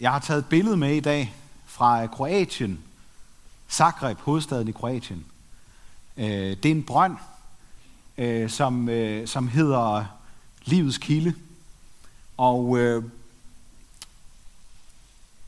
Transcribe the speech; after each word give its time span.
Jeg 0.00 0.12
har 0.12 0.18
taget 0.18 0.38
et 0.38 0.46
billede 0.46 0.76
med 0.76 0.94
i 0.94 1.00
dag 1.00 1.34
fra 1.66 2.02
øh, 2.02 2.08
Kroatien, 2.08 2.80
Zagreb, 3.70 4.18
hovedstaden 4.18 4.68
i 4.68 4.72
Kroatien. 4.72 5.24
Øh, 6.16 6.26
det 6.26 6.66
er 6.66 6.70
en 6.70 6.82
brønd, 6.82 7.16
øh, 8.18 8.50
som, 8.50 8.88
som 9.26 9.48
hedder 9.48 10.04
Livets 10.64 10.98
Kilde. 10.98 11.34
Og 12.36 12.78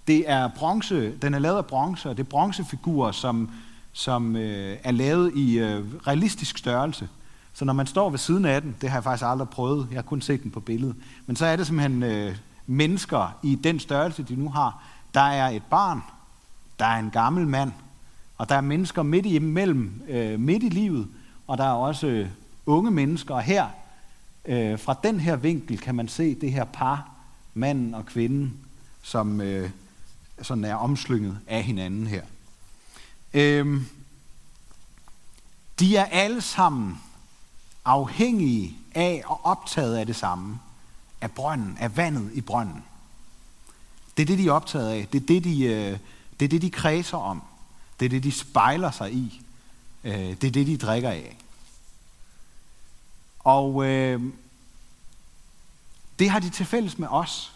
det 0.07 0.31
er 0.31 0.49
bronze, 0.57 1.17
den 1.17 1.35
er 1.35 1.39
lavet 1.39 1.57
af 1.57 1.67
bronze, 1.67 2.11
og 2.11 2.17
det 2.17 2.23
er 2.23 2.29
bronzefigurer, 2.29 3.13
som, 3.13 3.51
som 3.93 4.37
er 4.37 4.91
lavet 4.91 5.33
i 5.37 5.61
realistisk 6.07 6.59
størrelse. 6.59 7.09
Så 7.55 7.65
når 7.65 7.73
man 7.73 7.87
står 7.87 8.11
ved 8.11 8.19
siden 8.19 8.45
af 8.45 8.63
den, 8.63 8.77
det 8.81 8.91
har 8.91 8.97
jeg 8.97 9.05
faktisk 9.05 9.25
aldrig 9.27 9.49
prøvet, 9.49 9.89
jeg 9.91 9.97
har 9.97 10.03
kun 10.03 10.21
set 10.21 10.43
den 10.43 10.51
på 10.51 10.61
billedet, 10.61 10.97
men 11.27 11.37
så 11.37 11.47
er 11.47 11.57
det 11.57 11.67
simpelthen 11.67 12.03
øh, 12.03 12.37
mennesker 12.69 13.39
i 13.43 13.55
den 13.55 13.81
størrelse, 13.81 14.23
de 14.23 14.37
nu 14.37 14.49
har. 14.49 14.83
Der 15.15 15.21
er 15.21 15.49
et 15.49 15.63
barn, 15.63 16.03
der 16.79 16.85
er 16.85 16.99
en 16.99 17.11
gammel 17.11 17.47
mand, 17.47 17.73
og 18.39 18.49
der 18.49 18.55
er 18.55 18.61
mennesker 18.61 19.03
midt 19.03 19.27
imellem, 19.27 20.03
øh, 20.09 20.41
midt 20.41 20.63
i 20.63 20.69
livet, 20.69 21.09
og 21.47 21.59
der 21.59 21.65
er 21.65 21.73
også 21.73 22.07
øh, 22.07 22.29
unge 22.67 22.91
mennesker. 22.91 23.35
Og 23.35 23.43
her, 23.43 23.67
øh, 24.45 24.79
fra 24.79 24.97
den 25.03 25.21
her 25.21 25.37
vinkel, 25.37 25.79
kan 25.79 25.95
man 25.95 26.09
se 26.09 26.35
det 26.35 26.53
her 26.53 26.65
par, 26.65 27.11
manden 27.55 27.95
og 27.95 28.07
kvinden, 28.07 28.57
som 29.03 29.41
øh, 29.41 29.71
sådan 30.43 30.65
er 30.65 30.75
omslynget 30.75 31.39
af 31.47 31.63
hinanden 31.63 32.07
her. 32.07 32.23
Øh, 33.35 33.83
de 35.81 35.97
er 35.97 36.05
alle 36.05 36.41
sammen 36.41 37.01
afhængige 37.85 38.77
af 38.95 39.23
og 39.27 39.41
optaget 39.45 39.97
af 39.97 40.07
det 40.07 40.17
samme. 40.17 40.59
Af 41.21 41.33
brønden, 41.33 41.77
af 41.81 41.97
vandet 41.97 42.31
i 42.35 42.41
brønden. 42.41 42.85
Det 44.17 44.23
er 44.23 44.27
det, 44.27 44.39
de 44.39 44.49
er 44.49 44.53
optaget 44.53 44.91
af. 44.91 45.09
Det 45.13 45.23
er 45.23 45.27
det, 45.27 45.45
de, 45.45 45.65
øh, 45.65 45.99
det 46.41 46.45
er 46.45 46.49
det, 46.49 46.63
de 46.63 46.71
kredser 46.71 47.19
om. 47.19 47.43
Det 48.01 48.07
er 48.07 48.11
det, 48.11 48.23
de 48.23 48.33
spejler 48.33 48.91
sig 48.91 49.13
i. 49.13 49.43
Øh, 50.05 50.13
det 50.13 50.45
er 50.45 50.51
det, 50.51 50.67
de 50.67 50.77
drikker 50.77 51.11
af. 51.11 51.37
Og 53.39 53.87
øh, 53.87 54.23
det 56.19 56.31
har 56.31 56.39
de 56.39 56.51
til 56.51 56.67
fælles 56.67 56.99
med 56.99 57.09
os. 57.11 57.53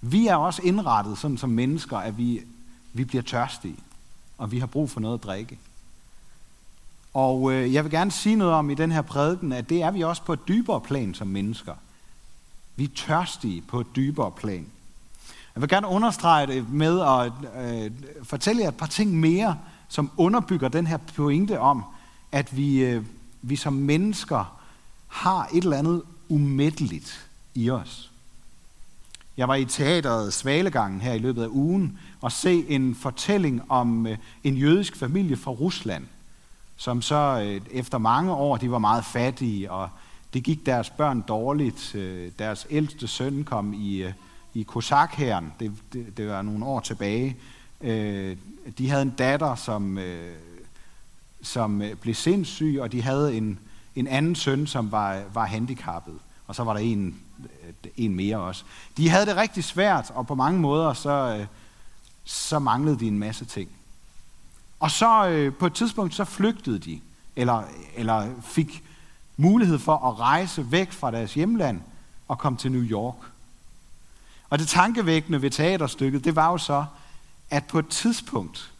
Vi 0.00 0.26
er 0.26 0.34
også 0.34 0.62
indrettet 0.62 1.18
sådan 1.18 1.38
som 1.38 1.50
mennesker, 1.50 1.96
at 1.96 2.18
vi, 2.18 2.42
vi 2.92 3.04
bliver 3.04 3.22
tørstige, 3.22 3.76
og 4.38 4.50
vi 4.50 4.58
har 4.58 4.66
brug 4.66 4.90
for 4.90 5.00
noget 5.00 5.18
at 5.18 5.24
drikke. 5.24 5.58
Og 7.14 7.52
øh, 7.52 7.74
jeg 7.74 7.84
vil 7.84 7.92
gerne 7.92 8.10
sige 8.10 8.36
noget 8.36 8.54
om 8.54 8.70
i 8.70 8.74
den 8.74 8.92
her 8.92 9.02
prædiken, 9.02 9.52
at 9.52 9.68
det 9.68 9.82
er 9.82 9.90
vi 9.90 10.02
også 10.04 10.22
på 10.22 10.32
et 10.32 10.48
dybere 10.48 10.80
plan 10.80 11.14
som 11.14 11.26
mennesker. 11.26 11.74
Vi 12.78 12.84
er 12.84 12.88
tørstige 12.94 13.62
på 13.62 13.80
et 13.80 13.86
dybere 13.96 14.30
plan. 14.30 14.66
Jeg 15.54 15.60
vil 15.60 15.68
gerne 15.68 15.86
understrege 15.86 16.46
det 16.46 16.72
med 16.72 17.00
at 17.00 17.32
øh, 17.62 17.90
fortælle 18.22 18.62
jer 18.62 18.68
et 18.68 18.76
par 18.76 18.86
ting 18.86 19.20
mere, 19.20 19.58
som 19.88 20.10
underbygger 20.16 20.68
den 20.68 20.86
her 20.86 20.96
pointe 20.96 21.60
om, 21.60 21.84
at 22.32 22.56
vi, 22.56 22.78
øh, 22.78 23.04
vi 23.42 23.56
som 23.56 23.72
mennesker 23.72 24.58
har 25.06 25.48
et 25.54 25.62
eller 25.64 25.76
andet 25.76 26.02
umætteligt 26.28 27.28
i 27.54 27.70
os. 27.70 28.10
Jeg 29.36 29.48
var 29.48 29.54
i 29.54 29.64
teateret 29.64 30.34
Svalegangen 30.34 31.00
her 31.00 31.12
i 31.12 31.18
løbet 31.18 31.42
af 31.42 31.48
ugen 31.50 31.98
og 32.20 32.32
se 32.32 32.64
en 32.68 32.94
fortælling 32.94 33.62
om 33.68 34.06
øh, 34.06 34.18
en 34.44 34.56
jødisk 34.56 34.96
familie 34.96 35.36
fra 35.36 35.50
Rusland, 35.50 36.06
som 36.76 37.02
så 37.02 37.42
øh, 37.44 37.60
efter 37.70 37.98
mange 37.98 38.32
år, 38.32 38.56
de 38.56 38.70
var 38.70 38.78
meget 38.78 39.04
fattige, 39.04 39.70
og 39.70 39.88
det 40.34 40.44
gik 40.44 40.66
deres 40.66 40.90
børn 40.90 41.24
dårligt. 41.28 41.94
Øh, 41.94 42.32
deres 42.38 42.66
ældste 42.70 43.08
søn 43.08 43.44
kom 43.44 43.72
i, 43.72 43.96
øh, 43.96 44.12
i 44.54 44.62
Kosakhæren, 44.62 45.52
det, 45.60 45.72
det, 45.92 46.16
det 46.16 46.28
var 46.28 46.42
nogle 46.42 46.64
år 46.64 46.80
tilbage. 46.80 47.36
Øh, 47.80 48.36
de 48.78 48.90
havde 48.90 49.02
en 49.02 49.10
datter, 49.10 49.54
som, 49.54 49.98
som 51.42 51.82
blev 52.00 52.14
sindssyg, 52.14 52.78
og 52.80 52.92
de 52.92 53.02
havde 53.02 53.36
en, 53.36 53.58
en 53.96 54.06
anden 54.06 54.34
søn, 54.34 54.66
som 54.66 54.92
var, 54.92 55.22
var 55.34 55.46
handicappet. 55.46 56.14
Og 56.46 56.54
så 56.54 56.64
var 56.64 56.72
der 56.72 56.80
en, 56.80 57.20
en 57.96 58.14
mere 58.14 58.36
også. 58.36 58.64
De 58.96 59.08
havde 59.08 59.26
det 59.26 59.36
rigtig 59.36 59.64
svært, 59.64 60.10
og 60.14 60.26
på 60.26 60.34
mange 60.34 60.60
måder 60.60 60.92
så, 60.92 61.46
så 62.24 62.58
manglede 62.58 62.98
de 62.98 63.06
en 63.06 63.18
masse 63.18 63.44
ting. 63.44 63.68
Og 64.80 64.90
så 64.90 65.28
øh, 65.28 65.54
på 65.54 65.66
et 65.66 65.74
tidspunkt, 65.74 66.14
så 66.14 66.24
flygtede 66.24 66.78
de, 66.78 67.00
eller, 67.36 67.62
eller 67.96 68.30
fik 68.42 68.84
mulighed 69.40 69.78
for 69.78 69.96
at 69.96 70.18
rejse 70.18 70.72
væk 70.72 70.92
fra 70.92 71.10
deres 71.10 71.34
hjemland 71.34 71.80
og 72.28 72.38
komme 72.38 72.58
til 72.58 72.72
New 72.72 72.82
York. 72.82 73.16
Og 74.50 74.58
det 74.58 74.68
tankevækkende 74.68 75.42
ved 75.42 75.50
teaterstykket, 75.50 76.24
det 76.24 76.36
var 76.36 76.50
jo 76.50 76.58
så, 76.58 76.84
at 77.50 77.64
på 77.64 77.78
et 77.78 77.88
tidspunkt, 77.88 78.72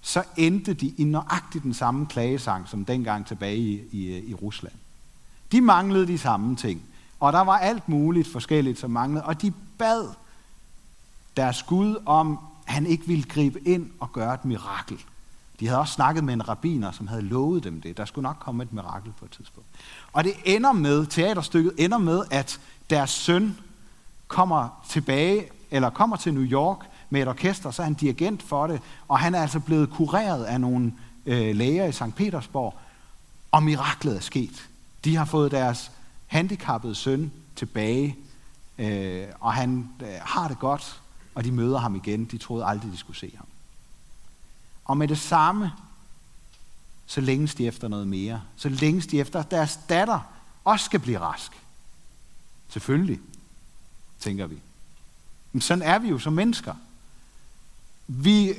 så 0.00 0.22
endte 0.36 0.74
de 0.74 0.88
i 0.88 1.04
nøjagtigt 1.04 1.64
den 1.64 1.74
samme 1.74 2.06
klagesang, 2.06 2.68
som 2.68 2.84
dengang 2.84 3.26
tilbage 3.26 3.56
i, 3.56 3.82
i, 3.92 4.30
i 4.30 4.34
Rusland. 4.34 4.74
De 5.52 5.60
manglede 5.60 6.06
de 6.06 6.18
samme 6.18 6.56
ting. 6.56 6.82
Og 7.20 7.32
der 7.32 7.40
var 7.40 7.58
alt 7.58 7.88
muligt 7.88 8.28
forskelligt, 8.32 8.78
som 8.78 8.90
manglede. 8.90 9.24
Og 9.24 9.42
de 9.42 9.52
bad 9.78 10.08
deres 11.36 11.62
Gud 11.62 11.96
om, 12.06 12.38
han 12.64 12.86
ikke 12.86 13.06
ville 13.06 13.24
gribe 13.24 13.68
ind 13.68 13.90
og 14.00 14.12
gøre 14.12 14.34
et 14.34 14.44
mirakel. 14.44 15.04
De 15.60 15.66
havde 15.66 15.80
også 15.80 15.92
snakket 15.92 16.24
med 16.24 16.34
en 16.34 16.48
rabbiner, 16.48 16.92
som 16.92 17.06
havde 17.06 17.22
lovet 17.22 17.64
dem 17.64 17.80
det. 17.80 17.96
Der 17.96 18.04
skulle 18.04 18.22
nok 18.22 18.36
komme 18.40 18.62
et 18.62 18.72
mirakel 18.72 19.12
på 19.18 19.24
et 19.24 19.30
tidspunkt. 19.30 19.68
Og 20.12 20.24
det 20.24 20.32
ender 20.44 20.72
med, 20.72 21.06
teaterstykket 21.06 21.72
ender 21.78 21.98
med, 21.98 22.22
at 22.30 22.60
deres 22.90 23.10
søn 23.10 23.58
kommer 24.28 24.82
tilbage, 24.88 25.48
eller 25.70 25.90
kommer 25.90 26.16
til 26.16 26.34
New 26.34 26.44
York 26.44 26.78
med 27.10 27.22
et 27.22 27.28
orkester, 27.28 27.70
så 27.70 27.82
er 27.82 27.84
han 27.84 27.94
dirigent 27.94 28.42
for 28.42 28.66
det, 28.66 28.80
og 29.08 29.18
han 29.18 29.34
er 29.34 29.40
altså 29.40 29.60
blevet 29.60 29.90
kureret 29.90 30.44
af 30.44 30.60
nogle 30.60 30.92
øh, 31.26 31.56
læger 31.56 31.84
i 31.84 31.92
St. 31.92 32.14
Petersborg, 32.16 32.74
og 33.52 33.62
miraklet 33.62 34.16
er 34.16 34.20
sket. 34.20 34.68
De 35.04 35.16
har 35.16 35.24
fået 35.24 35.50
deres 35.50 35.92
handicappede 36.26 36.94
søn 36.94 37.32
tilbage, 37.56 38.16
øh, 38.78 39.26
og 39.40 39.52
han 39.52 39.88
øh, 40.02 40.08
har 40.20 40.48
det 40.48 40.58
godt, 40.58 41.00
og 41.34 41.44
de 41.44 41.52
møder 41.52 41.78
ham 41.78 41.94
igen. 41.94 42.24
De 42.24 42.38
troede 42.38 42.64
aldrig, 42.64 42.92
de 42.92 42.96
skulle 42.96 43.16
se 43.16 43.32
ham. 43.36 43.46
Og 44.88 44.96
med 44.96 45.08
det 45.08 45.18
samme, 45.18 45.72
så 47.06 47.20
længes 47.20 47.54
de 47.54 47.66
efter 47.66 47.88
noget 47.88 48.08
mere. 48.08 48.42
Så 48.56 48.68
længes 48.68 49.06
de 49.06 49.20
efter, 49.20 49.40
at 49.40 49.50
deres 49.50 49.78
datter 49.88 50.20
også 50.64 50.84
skal 50.84 51.00
blive 51.00 51.18
rask. 51.18 51.52
Selvfølgelig, 52.68 53.20
tænker 54.20 54.46
vi. 54.46 54.58
Men 55.52 55.60
sådan 55.60 55.82
er 55.82 55.98
vi 55.98 56.08
jo 56.08 56.18
som 56.18 56.32
mennesker. 56.32 56.74
Vi, 58.06 58.54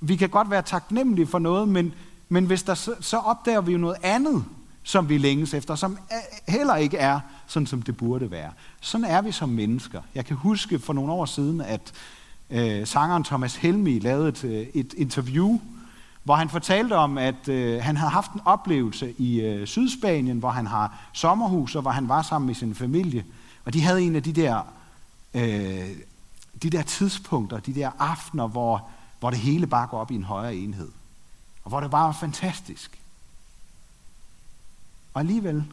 vi 0.00 0.16
kan 0.16 0.28
godt 0.28 0.50
være 0.50 0.62
taknemmelige 0.62 1.26
for 1.26 1.38
noget, 1.38 1.68
men, 1.68 1.94
men 2.28 2.46
hvis 2.46 2.62
der, 2.62 2.74
så, 2.74 2.94
så 3.00 3.18
opdager 3.18 3.60
vi 3.60 3.72
jo 3.72 3.78
noget 3.78 3.96
andet, 4.02 4.44
som 4.82 5.08
vi 5.08 5.18
længes 5.18 5.54
efter, 5.54 5.74
som 5.74 5.98
heller 6.48 6.76
ikke 6.76 6.96
er 6.96 7.20
sådan, 7.46 7.66
som 7.66 7.82
det 7.82 7.96
burde 7.96 8.30
være. 8.30 8.52
Sådan 8.80 9.04
er 9.04 9.22
vi 9.22 9.32
som 9.32 9.48
mennesker. 9.48 10.02
Jeg 10.14 10.26
kan 10.26 10.36
huske 10.36 10.78
for 10.78 10.92
nogle 10.92 11.12
år 11.12 11.26
siden, 11.26 11.60
at 11.60 11.92
øh, 12.50 12.86
sangeren 12.86 13.24
Thomas 13.24 13.56
Helmi 13.56 13.98
lavede 13.98 14.28
et, 14.28 14.44
øh, 14.44 14.66
et 14.74 14.94
interview, 14.96 15.60
hvor 16.22 16.34
han 16.34 16.48
fortalte 16.48 16.96
om, 16.96 17.18
at 17.18 17.48
øh, 17.48 17.82
han 17.82 17.96
havde 17.96 18.10
haft 18.10 18.32
en 18.32 18.40
oplevelse 18.44 19.14
i 19.18 19.40
øh, 19.40 19.66
Sydspanien, 19.66 20.38
hvor 20.38 20.50
han 20.50 20.66
har 20.66 21.10
sommerhus, 21.12 21.74
og 21.74 21.82
hvor 21.82 21.90
han 21.90 22.08
var 22.08 22.22
sammen 22.22 22.46
med 22.46 22.54
sin 22.54 22.74
familie. 22.74 23.24
Og 23.64 23.72
de 23.72 23.82
havde 23.82 24.02
en 24.02 24.16
af 24.16 24.22
de 24.22 24.32
der, 24.32 24.62
øh, 25.34 25.88
de 26.62 26.70
der 26.70 26.82
tidspunkter, 26.82 27.60
de 27.60 27.74
der 27.74 27.90
aftener, 27.98 28.46
hvor, 28.46 28.88
hvor 29.20 29.30
det 29.30 29.38
hele 29.38 29.66
bare 29.66 29.86
går 29.86 29.98
op 29.98 30.10
i 30.10 30.14
en 30.14 30.24
højere 30.24 30.56
enhed. 30.56 30.88
Og 31.64 31.68
hvor 31.68 31.80
det 31.80 31.90
bare 31.90 32.06
var 32.06 32.12
fantastisk. 32.12 33.00
Og 35.14 35.20
alligevel, 35.20 35.64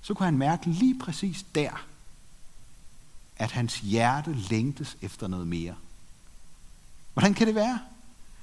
så 0.00 0.14
kunne 0.14 0.26
han 0.26 0.38
mærke 0.38 0.66
lige 0.66 0.98
præcis 0.98 1.44
der, 1.54 1.84
at 3.36 3.50
hans 3.50 3.78
hjerte 3.78 4.32
længtes 4.32 4.96
efter 5.02 5.28
noget 5.28 5.46
mere. 5.46 5.74
Hvordan 7.18 7.34
kan 7.34 7.46
det 7.46 7.54
være? 7.54 7.78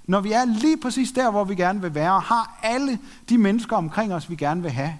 Når 0.06 0.22
vi 0.22 0.32
er 0.32 0.46
lige 0.46 0.78
præcis 0.78 1.12
der, 1.12 1.32
hvor 1.32 1.44
vi 1.44 1.56
gerne 1.56 1.82
vil 1.82 1.94
være, 1.94 2.14
og 2.14 2.24
har 2.24 2.60
alle 2.64 3.00
de 3.30 3.38
mennesker 3.38 3.76
omkring 3.76 4.14
os, 4.14 4.30
vi 4.30 4.36
gerne 4.36 4.62
vil 4.62 4.72
have, 4.72 4.98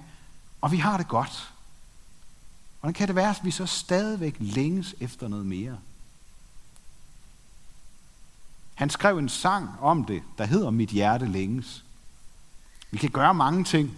og 0.62 0.72
vi 0.72 0.78
har 0.78 0.98
det 0.98 1.08
godt. 1.08 1.54
Hvordan 2.80 2.94
kan 2.94 3.08
det 3.08 3.16
være, 3.16 3.30
at 3.30 3.40
vi 3.44 3.52
så 3.52 3.66
stadigvæk 3.66 4.36
længes 4.40 4.96
efter 5.00 5.28
noget 5.28 5.46
mere? 5.46 5.78
Han 8.76 8.90
skrev 8.90 9.18
en 9.18 9.30
sang 9.30 9.70
om 9.80 10.06
det, 10.06 10.24
der 10.38 10.46
hedder 10.46 10.70
Mit 10.70 10.90
hjerte 10.90 11.26
længes. 11.26 11.86
Vi 12.92 12.98
kan 12.98 13.10
gøre 13.10 13.34
mange 13.34 13.64
ting. 13.64 13.98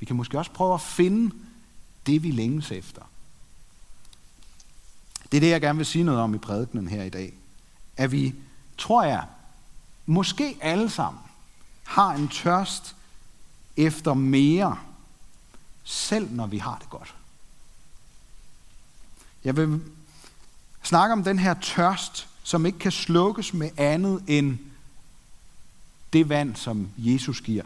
Vi 0.00 0.06
kan 0.06 0.16
måske 0.16 0.38
også 0.38 0.50
prøve 0.50 0.74
at 0.74 0.80
finde 0.80 1.34
det, 2.06 2.22
vi 2.22 2.30
længes 2.30 2.70
efter. 2.70 3.02
Det 5.32 5.36
er 5.36 5.40
det, 5.40 5.50
jeg 5.50 5.60
gerne 5.60 5.76
vil 5.76 5.86
sige 5.86 6.04
noget 6.04 6.20
om 6.20 6.34
i 6.34 6.38
prædikenen 6.38 6.88
her 6.88 7.04
i 7.04 7.10
dag. 7.10 7.32
At 7.96 8.12
vi, 8.12 8.34
tror 8.78 9.04
jeg, 9.04 9.24
måske 10.06 10.58
alle 10.60 10.90
sammen 10.90 11.22
har 11.84 12.10
en 12.12 12.28
tørst 12.28 12.96
efter 13.76 14.14
mere, 14.14 14.78
selv 15.84 16.30
når 16.30 16.46
vi 16.46 16.58
har 16.58 16.78
det 16.78 16.90
godt. 16.90 17.14
Jeg 19.44 19.56
vil 19.56 19.80
snakke 20.82 21.12
om 21.12 21.24
den 21.24 21.38
her 21.38 21.54
tørst, 21.54 22.28
som 22.42 22.66
ikke 22.66 22.78
kan 22.78 22.92
slukkes 22.92 23.54
med 23.54 23.70
andet 23.76 24.24
end 24.26 24.58
det 26.12 26.28
vand, 26.28 26.56
som 26.56 26.88
Jesus 26.98 27.40
giver. 27.40 27.64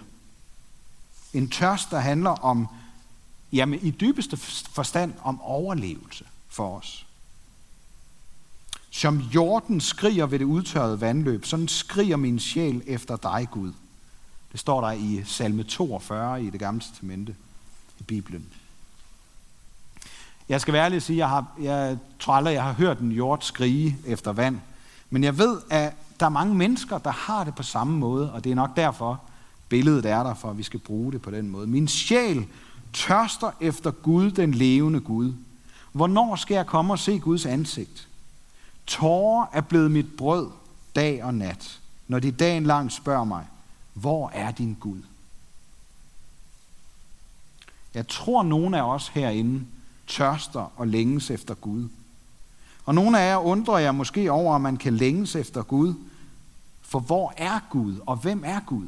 En 1.33 1.51
tørst, 1.51 1.91
der 1.91 1.99
handler 1.99 2.31
om, 2.31 2.69
jamen 3.53 3.81
i 3.83 3.91
dybeste 3.91 4.37
forstand, 4.73 5.15
om 5.23 5.41
overlevelse 5.41 6.25
for 6.49 6.79
os. 6.79 7.07
Som 8.95 9.19
jorden 9.19 9.81
skriger 9.81 10.27
ved 10.27 10.39
det 10.39 10.45
udtørrede 10.45 11.01
vandløb, 11.01 11.45
sådan 11.45 11.69
skriger 11.69 12.17
min 12.17 12.39
sjæl 12.39 12.83
efter 12.87 13.17
dig, 13.17 13.49
Gud. 13.51 13.73
Det 14.53 14.61
står 14.61 14.81
der 14.81 14.93
i 14.93 15.23
salme 15.25 15.63
42 15.63 16.43
i 16.45 16.51
det 16.51 16.61
gamle 16.61 16.81
testamente 16.81 17.35
i 18.01 18.03
Bibelen. 18.03 18.47
Jeg 20.49 20.61
skal 20.61 20.75
være 20.75 20.85
ærlig 20.85 20.97
at 20.97 21.03
sige, 21.03 21.19
jeg, 21.19 21.29
har, 21.29 21.47
jeg 21.61 21.99
tror 22.19 22.35
aldrig, 22.35 22.55
jeg 22.55 22.63
har 22.63 22.73
hørt 22.73 22.99
en 22.99 23.13
jord 23.13 23.39
skrige 23.41 23.97
efter 24.07 24.33
vand. 24.33 24.61
Men 25.11 25.25
jeg 25.25 25.39
ved, 25.39 25.59
at 25.71 25.95
der 26.21 26.27
er 26.27 26.31
mange 26.31 26.55
mennesker, 26.55 26.99
der 26.99 27.11
har 27.11 27.45
det 27.45 27.55
på 27.55 27.63
samme 27.63 27.99
måde, 27.99 28.33
og 28.33 28.45
det 28.45 28.53
er 28.53 28.57
nok 28.57 28.77
derfor, 28.77 29.21
billedet 29.69 30.07
er 30.07 30.23
der, 30.23 30.35
for 30.35 30.51
at 30.51 30.59
vi 30.59 30.63
skal 30.63 30.81
bruge 30.81 31.13
det 31.13 31.23
på 31.23 31.31
den 31.31 31.49
måde. 31.49 31.67
Min 31.67 31.89
sjæl 31.89 32.47
tørster 32.93 33.51
efter 33.61 33.91
Gud, 33.91 34.31
den 34.31 34.55
levende 34.55 35.01
Gud. 35.01 35.33
Hvornår 35.93 36.37
skal 36.37 36.55
jeg 36.55 36.67
komme 36.67 36.93
og 36.93 36.99
se 36.99 37.19
Guds 37.19 37.47
ansigt? 37.47 38.09
Tårer 38.87 39.47
er 39.53 39.61
blevet 39.61 39.91
mit 39.91 40.17
brød 40.17 40.51
dag 40.97 41.25
og 41.25 41.35
nat, 41.35 41.81
når 42.09 42.19
de 42.19 42.31
dagen 42.31 42.65
lang 42.65 42.93
spørger 42.93 43.25
mig, 43.25 43.47
hvor 43.95 44.31
er 44.35 44.51
din 44.51 44.77
Gud? 44.81 45.03
Jeg 47.95 48.09
tror, 48.09 48.43
nogen 48.43 48.75
af 48.75 48.83
os 48.83 49.09
herinde 49.09 49.65
tørster 50.07 50.73
og 50.77 50.89
længes 50.89 51.31
efter 51.31 51.55
Gud. 51.55 51.89
Og 52.85 52.95
nogle 52.95 53.21
af 53.21 53.31
jer 53.31 53.37
undrer 53.37 53.79
jer 53.79 53.93
måske 53.93 54.33
over, 54.33 54.55
om 54.55 54.61
man 54.61 54.77
kan 54.77 54.97
længes 54.97 55.37
efter 55.37 55.63
Gud. 55.63 55.95
For 56.83 57.01
hvor 57.01 57.35
er 57.37 57.61
Gud, 57.71 57.97
og 58.07 58.17
hvem 58.17 58.43
er 58.47 58.61
Gud? 58.61 58.87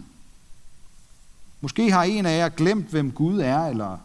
Måske 1.61 1.93
har 1.93 2.03
en 2.03 2.27
af 2.27 2.39
jer 2.39 2.49
glemt, 2.49 2.87
hvem 2.87 3.13
Gud 3.13 3.41
er, 3.41 3.67
eller 3.67 3.99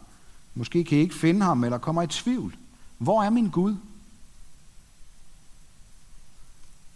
måske 0.54 0.84
kan 0.84 0.98
I 0.98 1.00
ikke 1.00 1.14
finde 1.14 1.44
ham, 1.44 1.64
eller 1.64 1.78
kommer 1.78 2.02
i 2.02 2.06
tvivl. 2.06 2.56
Hvor 2.98 3.22
er 3.22 3.30
min 3.30 3.50
Gud? 3.50 3.76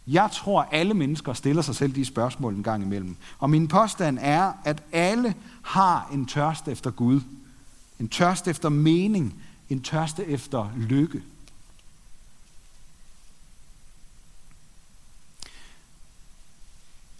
Jeg 0.07 0.31
tror, 0.33 0.63
alle 0.63 0.95
mennesker 0.95 1.33
stiller 1.33 1.63
sig 1.63 1.75
selv 1.75 1.95
de 1.95 2.05
spørgsmål 2.05 2.55
en 2.55 2.63
gang 2.63 2.83
imellem. 2.83 3.17
Og 3.39 3.51
min 3.51 3.69
påstand 3.69 4.19
er, 4.21 4.53
at 4.65 4.83
alle 4.93 5.35
har 5.63 6.09
en 6.13 6.27
tørst 6.27 6.69
efter 6.69 6.91
Gud. 6.91 7.21
En 8.01 8.09
tørst 8.09 8.49
efter 8.49 8.69
mening. 8.69 9.43
En 9.69 9.83
tørst 9.83 10.19
efter 10.19 10.73
lykke. 10.77 11.23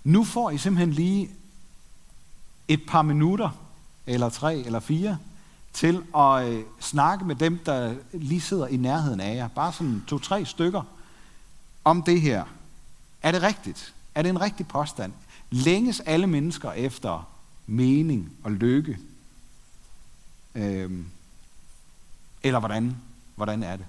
Nu 0.05 0.25
får 0.25 0.51
I 0.51 0.59
simpelthen 0.59 0.93
lige 0.93 1.31
et 2.69 2.81
par 2.89 3.03
minutter, 3.03 3.51
eller 4.07 4.29
tre 4.29 4.57
eller 4.57 4.81
fire, 4.81 5.19
til 5.73 6.03
at 6.17 6.49
øh, 6.49 6.65
snakke 6.81 7.25
med 7.25 7.35
dem, 7.35 7.59
der 7.67 7.95
lige 8.13 8.41
sidder 8.41 8.67
i 8.67 8.77
nærheden 8.77 9.21
af 9.21 9.37
jer. 9.37 9.49
Bare 9.49 9.73
sådan 9.73 10.05
to-tre 10.07 10.45
stykker 10.45 10.83
om 11.85 12.03
det 12.03 12.21
her. 12.21 12.45
Er 13.25 13.33
det 13.33 13.43
rigtigt? 13.43 13.95
Er 14.15 14.23
det 14.23 14.29
en 14.29 14.41
rigtig 14.41 14.69
påstand? 14.69 15.13
Længes 15.51 16.01
alle 16.01 16.27
mennesker 16.27 16.73
efter 16.73 17.29
mening 17.67 18.33
og 18.43 18.51
lykke? 18.51 18.99
Øhm, 20.55 21.07
eller 22.43 22.59
hvordan, 22.59 22.97
hvordan 23.37 23.63
er 23.63 23.77
det? 23.77 23.87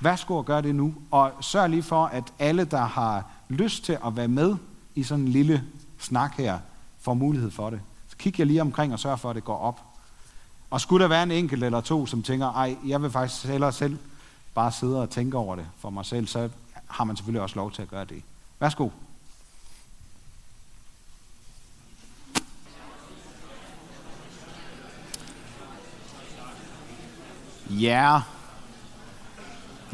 Værsgo 0.00 0.38
at 0.38 0.44
gøre 0.44 0.62
det 0.62 0.74
nu, 0.74 0.94
og 1.10 1.32
sørg 1.40 1.70
lige 1.70 1.82
for, 1.82 2.06
at 2.06 2.24
alle, 2.38 2.64
der 2.64 2.84
har 2.84 3.30
lyst 3.48 3.84
til 3.84 3.98
at 4.06 4.16
være 4.16 4.28
med 4.28 4.56
i 4.94 5.02
sådan 5.02 5.24
en 5.24 5.28
lille 5.28 5.64
snak 5.98 6.36
her, 6.36 6.58
får 7.00 7.14
mulighed 7.14 7.50
for 7.50 7.70
det. 7.70 7.80
Så 8.08 8.16
kig 8.16 8.38
jeg 8.38 8.46
lige 8.46 8.60
omkring 8.60 8.92
og 8.92 8.98
sørg 8.98 9.20
for, 9.20 9.30
at 9.30 9.36
det 9.36 9.44
går 9.44 9.58
op. 9.58 9.80
Og 10.70 10.80
skulle 10.80 11.02
der 11.02 11.08
være 11.08 11.22
en 11.22 11.30
enkelt 11.30 11.64
eller 11.64 11.80
to, 11.80 12.06
som 12.06 12.22
tænker, 12.22 12.46
ej, 12.46 12.76
jeg 12.86 13.02
vil 13.02 13.10
faktisk 13.10 13.44
hellere 13.44 13.72
selv 13.72 13.98
bare 14.54 14.72
sidde 14.72 15.02
og 15.02 15.10
tænke 15.10 15.36
over 15.36 15.56
det 15.56 15.66
for 15.78 15.90
mig 15.90 16.06
selv, 16.06 16.26
så 16.26 16.48
har 16.88 17.04
man 17.04 17.16
selvfølgelig 17.16 17.42
også 17.42 17.56
lov 17.56 17.72
til 17.72 17.82
at 17.82 17.88
gøre 17.88 18.04
det. 18.04 18.22
Værsgo. 18.60 18.88
Ja, 27.70 28.20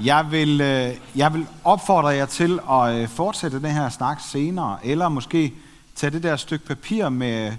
jeg 0.05 0.31
vil, 0.31 0.61
øh, 0.61 0.97
jeg 1.17 1.35
vil 1.35 1.47
opfordre 1.65 2.09
jer 2.09 2.27
til 2.27 2.61
at 2.71 2.95
øh, 2.95 3.09
fortsætte 3.09 3.63
den 3.63 3.71
her 3.71 3.89
snak 3.89 4.21
senere, 4.21 4.87
eller 4.87 5.09
måske 5.09 5.53
tage 5.95 6.11
det 6.11 6.23
der 6.23 6.37
stykke 6.37 6.67
papir 6.67 7.09
med, 7.09 7.53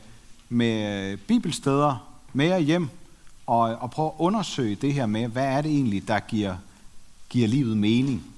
med 0.49 1.11
øh, 1.11 1.17
bibelsteder 1.17 2.07
med 2.33 2.45
jer 2.45 2.57
hjem, 2.57 2.89
og, 3.47 3.59
og 3.59 3.91
prøve 3.91 4.07
at 4.07 4.13
undersøge 4.17 4.75
det 4.75 4.93
her 4.93 5.05
med, 5.05 5.27
hvad 5.27 5.45
er 5.45 5.61
det 5.61 5.71
egentlig, 5.71 6.07
der 6.07 6.19
giver, 6.19 6.55
giver 7.29 7.47
livet 7.47 7.77
mening. 7.77 8.34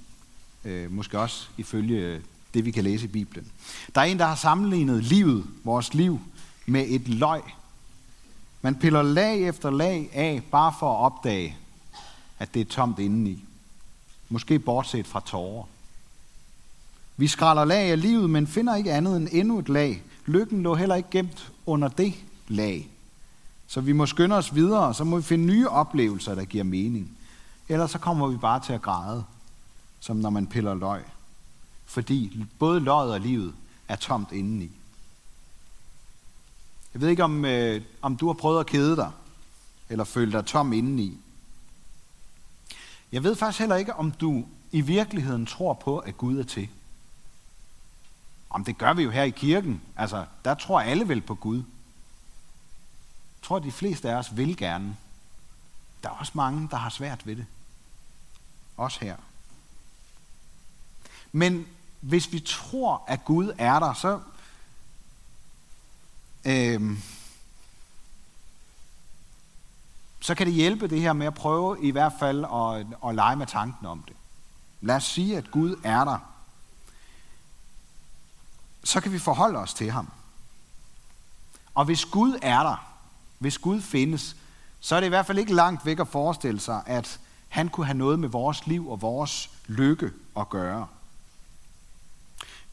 Øh, 0.68 0.92
måske 0.92 1.20
også 1.20 1.48
ifølge 1.58 1.98
øh, 1.98 2.22
det, 2.54 2.66
vi 2.66 2.72
kan 2.72 2.84
læse 2.84 3.06
i 3.06 3.08
Bibelen. 3.08 3.52
Der 3.96 4.02
er 4.02 4.06
en, 4.06 4.20
der 4.20 4.26
har 4.26 4.36
sammenlignet 4.36 5.04
livet, 5.04 5.46
vores 5.64 5.94
liv, 5.94 6.20
med 6.66 6.86
et 6.88 7.08
løg. 7.08 7.42
Man 8.62 8.76
piller 8.76 9.02
lag 9.02 9.48
efter 9.48 9.70
lag 9.70 10.10
af, 10.14 10.44
bare 10.52 10.74
for 10.80 10.94
at 10.94 11.06
opdage, 11.06 11.58
at 12.40 12.54
det 12.54 12.62
er 12.62 12.66
tomt 12.66 13.00
indeni. 13.00 13.44
Måske 14.30 14.60
bortset 14.60 15.08
fra 15.08 15.22
tårer. 15.26 15.64
Vi 17.18 17.28
skralder 17.28 17.66
lag 17.66 17.92
af 17.92 18.02
livet, 18.02 18.30
men 18.30 18.48
finder 18.48 18.76
ikke 18.76 18.94
andet 18.94 19.18
end 19.18 19.28
endnu 19.32 19.60
et 19.60 19.70
lag. 19.70 20.04
Lykken 20.26 20.64
lå 20.64 20.76
heller 20.76 20.96
ikke 20.96 21.10
gemt 21.10 21.52
under 21.66 21.88
det 21.88 22.14
lag. 22.48 22.90
Så 23.68 23.82
vi 23.82 23.92
må 23.92 24.06
skynde 24.06 24.36
os 24.36 24.56
videre, 24.56 24.88
og 24.88 24.96
så 24.96 25.04
må 25.04 25.18
vi 25.18 25.24
finde 25.24 25.46
nye 25.46 25.70
oplevelser, 25.70 26.36
der 26.36 26.46
giver 26.46 26.64
mening. 26.64 27.18
Ellers 27.70 27.92
så 27.92 28.00
kommer 28.00 28.28
vi 28.28 28.38
bare 28.38 28.60
til 28.60 28.74
at 28.74 28.82
græde, 28.82 29.24
som 30.00 30.18
når 30.18 30.30
man 30.30 30.48
piller 30.48 30.74
løg. 30.74 31.04
Fordi 31.86 32.46
både 32.60 32.80
løget 32.80 33.14
og 33.14 33.20
livet 33.20 33.56
er 33.88 33.96
tomt 33.96 34.32
indeni. 34.32 34.72
Jeg 36.94 37.02
ved 37.02 37.10
ikke, 37.10 37.24
om, 37.24 37.46
øh, 37.46 37.82
om 38.02 38.18
du 38.18 38.28
har 38.28 38.34
prøvet 38.34 38.60
at 38.60 38.66
kede 38.66 38.96
dig, 38.96 39.12
eller 39.90 40.04
føle 40.04 40.32
dig 40.32 40.46
tom 40.46 40.74
indeni. 40.74 41.18
Jeg 43.12 43.24
ved 43.24 43.36
faktisk 43.36 43.60
heller 43.60 43.76
ikke, 43.76 43.96
om 43.96 44.12
du 44.12 44.46
i 44.72 44.82
virkeligheden 44.82 45.46
tror 45.46 45.74
på, 45.74 45.98
at 45.98 46.18
Gud 46.18 46.40
er 46.40 46.44
til. 46.44 46.70
Om 48.50 48.64
det 48.64 48.78
gør 48.78 48.94
vi 48.94 49.04
jo 49.04 49.10
her 49.10 49.24
i 49.24 49.30
kirken. 49.30 49.82
Altså, 49.96 50.26
der 50.46 50.54
tror 50.54 50.82
alle 50.82 51.08
vel 51.08 51.22
på 51.22 51.36
Gud. 51.36 51.58
Jeg 51.58 51.64
tror, 53.44 53.60
de 53.60 53.72
fleste 53.72 54.10
af 54.10 54.16
os 54.16 54.38
vil 54.38 54.58
gerne. 54.58 54.98
Der 56.04 56.10
er 56.10 56.14
også 56.14 56.32
mange, 56.36 56.68
der 56.72 56.78
har 56.78 56.90
svært 56.90 57.28
ved 57.28 57.36
det. 57.36 57.46
Også 58.78 59.00
her. 59.02 59.16
Men 61.38 61.68
hvis 62.02 62.32
vi 62.32 62.40
tror, 62.40 63.04
at 63.08 63.26
Gud 63.26 63.52
er 63.58 63.80
der, 63.80 63.94
så, 63.94 64.20
øh, 66.46 66.98
så 70.20 70.36
kan 70.36 70.48
det 70.48 70.54
hjælpe 70.54 70.88
det 70.88 71.02
her 71.02 71.14
med 71.14 71.28
at 71.28 71.34
prøve 71.34 71.78
i 71.84 71.92
hvert 71.92 72.14
fald 72.20 72.46
at, 72.46 73.10
at 73.10 73.16
lege 73.16 73.36
med 73.36 73.48
tanken 73.48 73.86
om 73.86 74.04
det. 74.08 74.16
Lad 74.82 74.96
os 74.96 75.04
sige, 75.04 75.38
at 75.38 75.52
Gud 75.52 75.76
er 75.84 76.04
der. 76.04 76.18
Så 78.84 79.02
kan 79.02 79.12
vi 79.12 79.20
forholde 79.20 79.60
os 79.60 79.74
til 79.74 79.92
ham. 79.92 80.12
Og 81.74 81.86
hvis 81.86 82.06
Gud 82.06 82.40
er 82.42 82.64
der, 82.64 82.88
hvis 83.40 83.58
Gud 83.58 83.82
findes, 83.82 84.36
så 84.80 84.96
er 84.96 85.00
det 85.00 85.08
i 85.08 85.10
hvert 85.10 85.26
fald 85.26 85.38
ikke 85.40 85.54
langt 85.54 85.86
væk 85.86 86.00
at 86.00 86.08
forestille 86.08 86.60
sig, 86.60 86.84
at 86.86 87.20
han 87.50 87.70
kunne 87.70 87.86
have 87.86 87.98
noget 87.98 88.20
med 88.20 88.30
vores 88.30 88.68
liv 88.68 88.90
og 88.90 89.02
vores 89.02 89.50
lykke 89.68 90.12
at 90.38 90.50
gøre. 90.50 90.88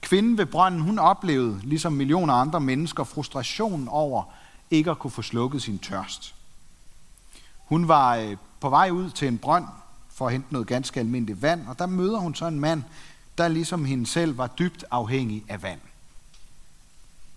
Kvinden 0.04 0.38
ved 0.38 0.46
brønden, 0.46 0.80
hun 0.80 0.99
oplevede, 0.99 1.61
ligesom 1.62 1.92
millioner 1.92 2.34
andre 2.34 2.61
mennesker, 2.61 3.04
frustrationen 3.04 3.88
over 3.88 4.25
ikke 4.70 4.90
at 4.90 4.99
kunne 4.99 5.11
få 5.11 5.23
slukket 5.23 5.62
sin 5.62 5.78
tørst. 5.78 6.34
Hun 7.56 7.88
var 7.88 8.16
øh, 8.16 8.37
på 8.61 8.70
vej 8.70 8.90
ud 8.90 9.11
til 9.11 9.28
en 9.28 9.38
brønd 9.38 9.64
for 10.08 10.26
at 10.26 10.32
hente 10.32 10.52
noget 10.52 10.68
ganske 10.68 11.00
almindeligt 11.00 11.42
vand, 11.42 11.68
og 11.68 11.78
der 11.78 11.87
møder 11.87 12.18
hun 12.18 12.34
så 12.34 12.46
en 12.46 12.61
mand, 12.61 12.82
der 13.38 13.49
ligesom 13.49 13.84
hende 13.84 14.06
selv 14.06 14.38
var 14.38 14.46
dybt 14.46 14.84
afhængig 14.90 15.44
af 15.49 15.62
vand. 15.62 15.80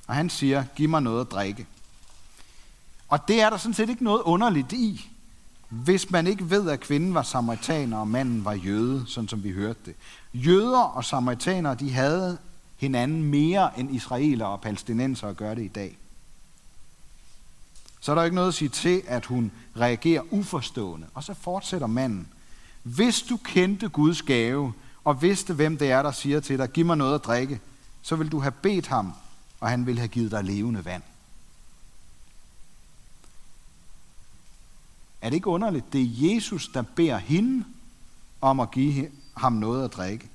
Og 0.07 0.15
han 0.15 0.29
siger, 0.29 0.63
giv 0.75 0.89
mig 0.89 1.01
noget 1.01 1.21
at 1.21 1.31
drikke. 1.31 1.67
Og 3.07 3.27
det 3.27 3.41
er 3.41 3.49
der 3.49 3.57
sådan 3.57 3.73
set 3.73 3.89
ikke 3.89 4.03
noget 4.03 4.21
underligt 4.21 4.73
i, 4.73 5.11
hvis 5.69 6.11
man 6.11 6.27
ikke 6.27 6.49
ved, 6.49 6.69
at 6.69 6.79
kvinden 6.79 7.13
var 7.13 7.23
samaritaner 7.23 7.97
og 7.97 8.07
manden 8.07 8.45
var 8.45 8.53
jøde, 8.53 9.03
sådan 9.07 9.27
som 9.27 9.43
vi 9.43 9.51
hørte 9.51 9.79
det. 9.85 9.95
Jøder 10.33 10.81
og 10.81 11.05
samaritanere, 11.05 11.75
de 11.75 11.93
havde 11.93 12.37
hinanden 12.77 13.23
mere 13.23 13.79
end 13.79 13.95
israeler 13.95 14.45
og 14.45 14.61
palæstinenser 14.61 15.33
gør 15.33 15.53
det 15.53 15.63
i 15.63 15.67
dag. 15.67 15.97
Så 17.99 18.11
er 18.11 18.15
der 18.15 18.23
ikke 18.23 18.35
noget 18.35 18.47
at 18.47 18.53
sige 18.53 18.69
til, 18.69 19.01
at 19.07 19.25
hun 19.25 19.51
reagerer 19.77 20.21
uforstående. 20.31 21.07
Og 21.13 21.23
så 21.23 21.33
fortsætter 21.33 21.87
manden. 21.87 22.27
Hvis 22.83 23.21
du 23.21 23.37
kendte 23.37 23.89
Guds 23.89 24.21
gave 24.21 24.73
og 25.03 25.21
vidste, 25.21 25.53
hvem 25.53 25.77
det 25.77 25.91
er, 25.91 26.03
der 26.03 26.11
siger 26.11 26.39
til 26.39 26.57
dig, 26.57 26.71
giv 26.71 26.85
mig 26.85 26.97
noget 26.97 27.15
at 27.15 27.25
drikke, 27.25 27.59
så 28.01 28.15
vil 28.15 28.31
du 28.31 28.39
have 28.39 28.51
bedt 28.51 28.87
ham, 28.87 29.13
og 29.59 29.69
han 29.69 29.85
vil 29.85 29.97
have 29.97 30.07
givet 30.07 30.31
dig 30.31 30.43
levende 30.43 30.85
vand. 30.85 31.03
Er 35.21 35.29
det 35.29 35.35
ikke 35.35 35.47
underligt? 35.47 35.93
Det 35.93 36.01
er 36.01 36.33
Jesus, 36.33 36.67
der 36.67 36.81
beder 36.81 37.17
hende 37.17 37.65
om 38.41 38.59
at 38.59 38.71
give 38.71 39.11
ham 39.37 39.53
noget 39.53 39.85
at 39.85 39.93
drikke. 39.93 40.29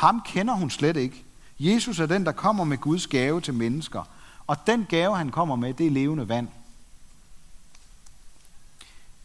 Ham 0.00 0.22
kender 0.24 0.54
hun 0.54 0.70
slet 0.70 0.96
ikke. 0.96 1.24
Jesus 1.58 2.00
er 2.00 2.06
den, 2.06 2.26
der 2.26 2.32
kommer 2.32 2.64
med 2.64 2.78
Guds 2.78 3.06
gave 3.06 3.40
til 3.40 3.54
mennesker. 3.54 4.02
Og 4.46 4.66
den 4.66 4.86
gave, 4.88 5.16
han 5.16 5.30
kommer 5.30 5.56
med, 5.56 5.74
det 5.74 5.86
er 5.86 5.90
levende 5.90 6.28
vand. 6.28 6.48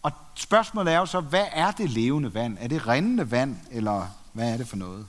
Og 0.01 0.11
spørgsmålet 0.35 0.93
er 0.93 0.97
jo 0.97 1.05
så, 1.05 1.19
hvad 1.19 1.45
er 1.51 1.71
det 1.71 1.89
levende 1.89 2.33
vand? 2.33 2.57
Er 2.59 2.67
det 2.67 2.87
rindende 2.87 3.31
vand, 3.31 3.57
eller 3.71 4.07
hvad 4.33 4.53
er 4.53 4.57
det 4.57 4.67
for 4.67 4.75
noget? 4.75 5.07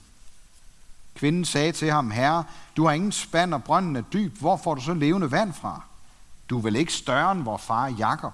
Kvinden 1.15 1.45
sagde 1.45 1.71
til 1.71 1.91
ham, 1.91 2.11
herre, 2.11 2.43
du 2.77 2.85
har 2.85 2.91
ingen 2.91 3.11
spand, 3.11 3.53
og 3.53 3.63
brønden 3.63 3.95
er 3.95 4.01
dyb. 4.01 4.37
Hvor 4.37 4.57
får 4.57 4.75
du 4.75 4.81
så 4.81 4.93
levende 4.93 5.31
vand 5.31 5.53
fra? 5.53 5.81
Du 6.49 6.57
er 6.57 6.61
vel 6.61 6.75
ikke 6.75 6.93
større 6.93 7.31
end 7.31 7.43
vor 7.43 7.57
far 7.57 7.87
Jakob? 7.87 8.33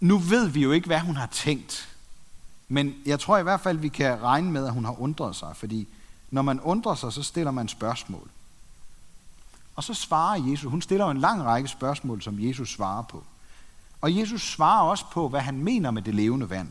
Nu 0.00 0.18
ved 0.18 0.48
vi 0.48 0.62
jo 0.62 0.72
ikke, 0.72 0.86
hvad 0.86 1.00
hun 1.00 1.16
har 1.16 1.26
tænkt. 1.26 1.91
Men 2.68 2.94
jeg 3.06 3.20
tror 3.20 3.38
i 3.38 3.42
hvert 3.42 3.60
fald, 3.60 3.78
vi 3.78 3.88
kan 3.88 4.22
regne 4.22 4.50
med, 4.50 4.66
at 4.66 4.72
hun 4.72 4.84
har 4.84 5.00
undret 5.00 5.36
sig. 5.36 5.56
Fordi 5.56 5.88
når 6.30 6.42
man 6.42 6.60
undrer 6.60 6.94
sig, 6.94 7.12
så 7.12 7.22
stiller 7.22 7.50
man 7.50 7.68
spørgsmål. 7.68 8.30
Og 9.76 9.84
så 9.84 9.94
svarer 9.94 10.50
Jesus. 10.50 10.70
Hun 10.70 10.82
stiller 10.82 11.04
jo 11.04 11.10
en 11.10 11.20
lang 11.20 11.44
række 11.44 11.68
spørgsmål, 11.68 12.22
som 12.22 12.36
Jesus 12.38 12.72
svarer 12.72 13.02
på. 13.02 13.24
Og 14.00 14.16
Jesus 14.16 14.52
svarer 14.52 14.82
også 14.82 15.04
på, 15.12 15.28
hvad 15.28 15.40
han 15.40 15.58
mener 15.58 15.90
med 15.90 16.02
det 16.02 16.14
levende 16.14 16.50
vand. 16.50 16.68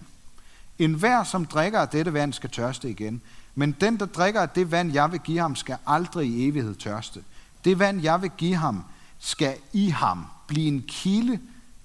En 0.79 0.93
hver, 0.93 1.23
som 1.23 1.45
drikker 1.45 1.79
af 1.79 1.89
dette 1.89 2.13
vand, 2.13 2.33
skal 2.33 2.49
tørste 2.49 2.89
igen. 2.89 3.21
Men 3.55 3.75
den, 3.81 3.99
der 3.99 4.05
drikker 4.05 4.41
af 4.41 4.49
det 4.49 4.71
vand, 4.71 4.93
jeg 4.93 5.11
vil 5.11 5.19
give 5.19 5.39
ham, 5.39 5.55
skal 5.55 5.77
aldrig 5.85 6.27
i 6.27 6.47
evighed 6.47 6.75
tørste. 6.75 7.23
Det 7.65 7.79
vand, 7.79 8.01
jeg 8.01 8.21
vil 8.21 8.31
give 8.37 8.55
ham, 8.55 8.83
skal 9.19 9.57
i 9.73 9.89
ham 9.89 10.25
blive 10.47 10.67
en 10.67 10.83
kilde, 10.87 11.39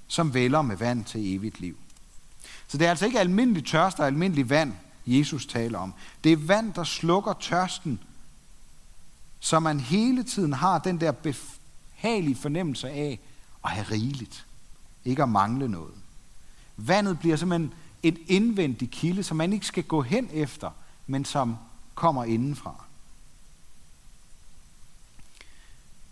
som 0.08 0.34
vælger 0.34 0.62
med 0.62 0.76
vand 0.76 1.04
til 1.04 1.34
evigt 1.34 1.60
liv. 1.60 1.76
Så 2.68 2.78
det 2.78 2.87
er 2.87 2.90
altså 2.90 3.06
ikke 3.06 3.20
almindelig 3.20 3.66
tørst 3.66 4.00
og 4.00 4.06
almindelig 4.06 4.50
vand, 4.50 4.73
Jesus 5.06 5.46
taler 5.46 5.78
om. 5.78 5.94
Det 6.25 6.32
er 6.32 6.37
vand, 6.37 6.73
der 6.73 6.85
slukker 6.85 7.32
tørsten, 7.32 8.00
så 9.40 9.61
man 9.61 9.80
hele 9.80 10.23
tiden 10.23 10.52
har 10.52 10.78
den 10.78 11.00
der 11.00 11.12
behagelige 11.12 12.37
fornemmelse 12.37 12.90
af 12.90 13.20
at 13.64 13.70
have 13.70 13.87
rigeligt. 13.90 14.46
Ikke 15.04 15.23
at 15.23 15.28
mangle 15.28 15.68
noget. 15.68 15.94
Vandet 16.76 17.18
bliver 17.18 17.37
simpelthen 17.37 17.73
et 18.02 18.18
indvendigt 18.26 18.90
kilde, 18.90 19.23
som 19.23 19.37
man 19.37 19.52
ikke 19.52 19.66
skal 19.66 19.85
gå 19.85 20.02
hen 20.02 20.28
efter, 20.32 20.70
men 21.06 21.25
som 21.25 21.56
kommer 21.94 22.25
indenfra. 22.25 22.85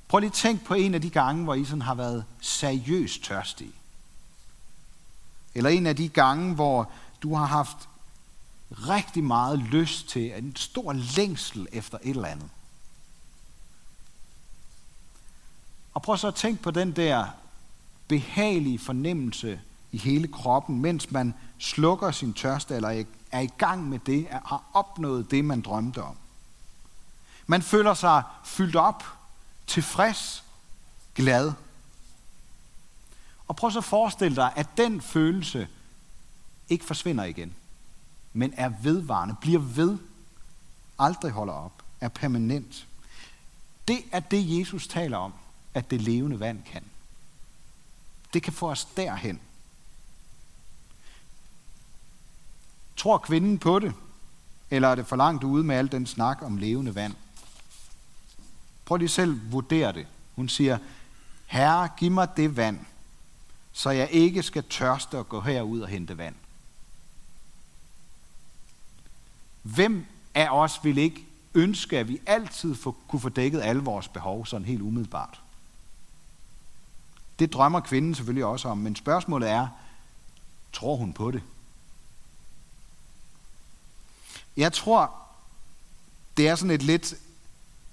Prøv 0.09 0.19
lige 0.19 0.29
at 0.29 0.35
tænk 0.35 0.65
på 0.65 0.75
en 0.75 0.95
af 0.95 1.01
de 1.01 1.11
gange, 1.11 1.45
hvor 1.45 1.55
I 1.55 1.65
sådan 1.65 1.83
har 1.83 1.95
været 1.95 2.25
seriøst 2.41 3.23
tørstige. 3.23 3.73
Eller 5.55 5.71
en 5.71 5.87
af 5.87 5.97
de 5.97 6.09
gange, 6.09 6.55
hvor 6.55 6.91
du 7.23 7.35
har 7.35 7.47
haft 7.47 7.89
rigtig 8.71 9.25
meget 9.25 9.59
lyst 9.59 10.09
til 10.09 10.39
en 10.39 10.57
stor 10.57 10.93
længsel 10.93 11.67
efter 11.73 11.99
et 12.03 12.11
eller 12.11 12.29
andet. 12.29 12.49
Og 15.95 16.03
prøv 16.03 16.17
så 16.17 16.29
at 16.29 16.35
tænke 16.35 16.63
på 16.63 16.71
den 16.71 16.93
der 16.93 17.27
behagelige 18.09 18.79
fornemmelse 18.79 19.61
i 19.93 19.99
hele 19.99 20.29
kroppen, 20.29 20.81
mens 20.81 21.11
man 21.11 21.35
slukker 21.59 22.11
sin 22.11 22.33
tørst 22.33 22.71
eller 22.71 23.05
er 23.33 23.41
i 23.41 23.51
gang 23.59 23.89
med 23.89 23.99
det, 23.99 24.29
har 24.31 24.65
opnået 24.73 25.31
det, 25.31 25.45
man 25.45 25.61
drømte 25.61 26.03
om. 26.03 26.17
Man 27.47 27.63
føler 27.63 27.95
sig 27.95 28.23
fyldt 28.45 28.77
op, 28.77 29.05
tilfreds, 29.67 30.45
glad. 31.15 31.53
Og 33.55 33.59
prøv 33.59 33.71
så 33.71 33.79
at 33.79 33.85
forestille 33.85 34.37
dig, 34.37 34.53
at 34.57 34.69
den 34.77 35.01
følelse 35.01 35.69
ikke 36.69 36.85
forsvinder 36.85 37.25
igen, 37.25 37.55
men 38.33 38.55
er 38.57 38.69
vedvarende, 38.83 39.35
bliver 39.41 39.61
ved, 39.61 39.99
aldrig 40.99 41.33
holder 41.33 41.53
op, 41.53 41.83
er 42.01 42.09
permanent. 42.09 42.87
Det 43.89 43.99
er 44.13 44.21
det, 44.21 44.59
Jesus 44.59 44.87
taler 44.87 45.17
om, 45.17 45.33
at 45.75 45.91
det 45.91 46.01
levende 46.01 46.41
vand 46.41 46.63
kan. 46.63 46.85
Det 48.33 48.43
kan 48.43 48.53
få 48.53 48.71
os 48.71 48.85
derhen. 48.85 49.41
Tror 52.97 53.19
kvinden 53.19 53.59
på 53.59 53.79
det? 53.79 53.93
Eller 54.71 54.89
er 54.89 54.95
det 54.95 55.07
for 55.07 55.17
langt 55.17 55.45
ude 55.45 55.65
med 55.65 55.77
al 55.77 55.93
den 55.93 56.07
snak 56.07 56.43
om 56.43 56.57
levende 56.57 56.95
vand? 56.95 57.15
Prøv 58.85 58.97
lige 58.97 59.09
selv 59.09 59.33
at 59.33 59.53
vurdere 59.53 59.93
det. 59.93 60.07
Hun 60.35 60.49
siger, 60.49 60.79
Herre, 61.47 61.89
giv 61.99 62.11
mig 62.11 62.37
det 62.37 62.57
vand, 62.57 62.79
så 63.77 63.91
jeg 63.91 64.11
ikke 64.11 64.43
skal 64.43 64.65
tørste 64.71 65.19
og 65.19 65.29
gå 65.29 65.41
herud 65.41 65.81
og 65.81 65.89
hente 65.89 66.19
vand. 66.19 66.35
Hvem 69.63 70.07
af 70.35 70.49
os 70.51 70.85
vil 70.85 70.99
ikke 70.99 71.27
ønske, 71.55 71.99
at 71.99 72.09
vi 72.09 72.21
altid 72.27 72.75
få, 72.75 72.97
kunne 73.09 73.21
få 73.21 73.29
dækket 73.29 73.61
alle 73.63 73.83
vores 73.83 74.09
behov 74.09 74.47
sådan 74.47 74.65
helt 74.65 74.83
umiddelbart? 74.83 75.41
Det 77.39 77.53
drømmer 77.53 77.81
kvinden 77.81 78.15
selvfølgelig 78.15 78.45
også 78.45 78.69
om, 78.69 78.79
men 78.79 78.97
spørgsmålet 78.97 79.51
er, 79.51 79.69
tror 80.73 80.97
hun 80.97 81.13
på 81.13 81.31
det? 81.31 81.43
Jeg 84.57 84.73
tror, 84.73 85.13
det 86.37 86.49
er 86.49 86.55
sådan 86.55 86.71
et 86.71 86.83
lidt 86.83 87.15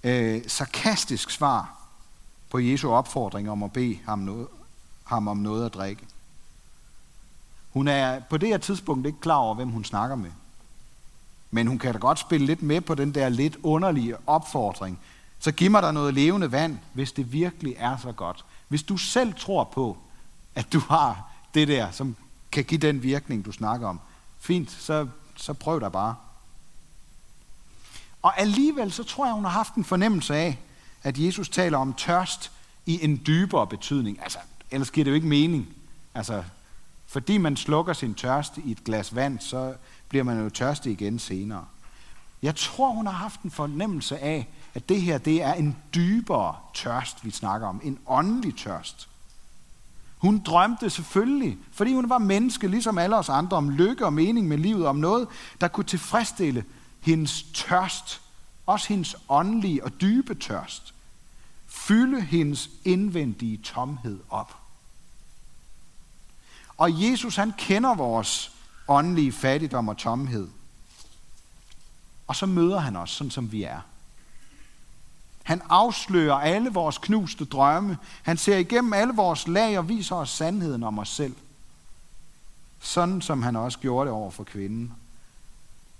øh, 0.03 0.41
sarkastisk 0.47 1.29
svar 1.29 1.77
på 2.49 2.59
Jesu 2.59 2.91
opfordring 2.91 3.49
om 3.49 3.63
at 3.63 3.73
bede 3.73 3.99
ham, 4.05 4.19
noget, 4.19 4.47
ham 5.11 5.27
om 5.27 5.37
noget 5.37 5.65
at 5.65 5.73
drikke. 5.73 6.07
Hun 7.73 7.87
er 7.87 8.19
på 8.19 8.37
det 8.37 8.49
her 8.49 8.57
tidspunkt 8.57 9.07
ikke 9.07 9.19
klar 9.19 9.35
over, 9.35 9.55
hvem 9.55 9.69
hun 9.69 9.83
snakker 9.83 10.15
med. 10.15 10.31
Men 11.51 11.67
hun 11.67 11.79
kan 11.79 11.93
da 11.93 11.99
godt 11.99 12.19
spille 12.19 12.45
lidt 12.45 12.61
med 12.61 12.81
på 12.81 12.95
den 12.95 13.15
der 13.15 13.29
lidt 13.29 13.57
underlige 13.63 14.17
opfordring. 14.27 14.99
Så 15.39 15.51
giv 15.51 15.71
mig 15.71 15.83
der 15.83 15.91
noget 15.91 16.13
levende 16.13 16.51
vand, 16.51 16.77
hvis 16.93 17.11
det 17.11 17.31
virkelig 17.31 17.75
er 17.77 17.97
så 17.97 18.11
godt. 18.11 18.45
Hvis 18.67 18.83
du 18.83 18.97
selv 18.97 19.33
tror 19.33 19.63
på, 19.63 19.97
at 20.55 20.73
du 20.73 20.79
har 20.79 21.31
det 21.53 21.67
der, 21.67 21.91
som 21.91 22.15
kan 22.51 22.63
give 22.63 22.79
den 22.79 23.03
virkning, 23.03 23.45
du 23.45 23.51
snakker 23.51 23.87
om. 23.87 23.99
Fint, 24.39 24.71
så, 24.71 25.07
så 25.35 25.53
prøv 25.53 25.81
da 25.81 25.89
bare. 25.89 26.15
Og 28.21 28.39
alligevel 28.39 28.91
så 28.91 29.03
tror 29.03 29.25
jeg, 29.25 29.35
hun 29.35 29.43
har 29.43 29.51
haft 29.51 29.75
en 29.75 29.83
fornemmelse 29.83 30.35
af, 30.35 30.59
at 31.03 31.17
Jesus 31.17 31.49
taler 31.49 31.77
om 31.77 31.93
tørst 31.93 32.51
i 32.85 33.05
en 33.05 33.21
dybere 33.25 33.67
betydning. 33.67 34.21
Altså, 34.21 34.39
ellers 34.71 34.91
giver 34.91 35.05
det 35.05 35.11
jo 35.11 35.15
ikke 35.15 35.27
mening. 35.27 35.67
Altså, 36.15 36.43
fordi 37.07 37.37
man 37.37 37.57
slukker 37.57 37.93
sin 37.93 38.13
tørst 38.13 38.57
i 38.57 38.71
et 38.71 38.83
glas 38.83 39.15
vand, 39.15 39.39
så 39.39 39.73
bliver 40.09 40.23
man 40.23 40.43
jo 40.43 40.49
tørstig 40.49 40.91
igen 40.91 41.19
senere. 41.19 41.65
Jeg 42.41 42.55
tror, 42.55 42.91
hun 42.91 43.05
har 43.05 43.13
haft 43.13 43.41
en 43.41 43.51
fornemmelse 43.51 44.19
af, 44.19 44.47
at 44.73 44.89
det 44.89 45.01
her 45.01 45.17
det 45.17 45.43
er 45.43 45.53
en 45.53 45.77
dybere 45.95 46.55
tørst, 46.73 47.25
vi 47.25 47.31
snakker 47.31 47.67
om. 47.67 47.81
En 47.83 47.99
åndelig 48.07 48.55
tørst. 48.55 49.09
Hun 50.17 50.41
drømte 50.45 50.89
selvfølgelig, 50.89 51.57
fordi 51.71 51.93
hun 51.93 52.09
var 52.09 52.17
menneske, 52.17 52.67
ligesom 52.67 52.97
alle 52.97 53.17
os 53.17 53.29
andre, 53.29 53.57
om 53.57 53.69
lykke 53.69 54.05
og 54.05 54.13
mening 54.13 54.47
med 54.47 54.57
livet, 54.57 54.87
om 54.87 54.95
noget, 54.95 55.27
der 55.61 55.67
kunne 55.67 55.83
tilfredsstille 55.83 56.65
hendes 57.01 57.43
tørst, 57.53 58.21
også 58.65 58.87
hendes 58.87 59.15
åndelige 59.29 59.83
og 59.83 60.01
dybe 60.01 60.35
tørst, 60.35 60.93
fylde 61.67 62.21
hendes 62.21 62.69
indvendige 62.85 63.57
tomhed 63.57 64.19
op. 64.29 64.60
Og 66.81 67.03
Jesus 67.03 67.35
han 67.35 67.53
kender 67.57 67.95
vores 67.95 68.51
åndelige 68.87 69.31
fattigdom 69.31 69.87
og 69.87 69.97
tomhed. 69.97 70.47
Og 72.27 72.35
så 72.35 72.45
møder 72.45 72.79
han 72.79 72.95
os, 72.95 73.11
sådan 73.11 73.31
som 73.31 73.51
vi 73.51 73.63
er. 73.63 73.79
Han 75.43 75.61
afslører 75.69 76.35
alle 76.35 76.69
vores 76.69 76.97
knuste 76.97 77.45
drømme. 77.45 77.97
Han 78.23 78.37
ser 78.37 78.57
igennem 78.57 78.93
alle 78.93 79.13
vores 79.13 79.47
lag 79.47 79.77
og 79.77 79.89
viser 79.89 80.15
os 80.15 80.29
sandheden 80.29 80.83
om 80.83 80.99
os 80.99 81.09
selv. 81.09 81.35
Sådan 82.79 83.21
som 83.21 83.43
han 83.43 83.55
også 83.55 83.79
gjorde 83.79 84.07
det 84.07 84.13
over 84.13 84.31
for 84.31 84.43
kvinden. 84.43 84.93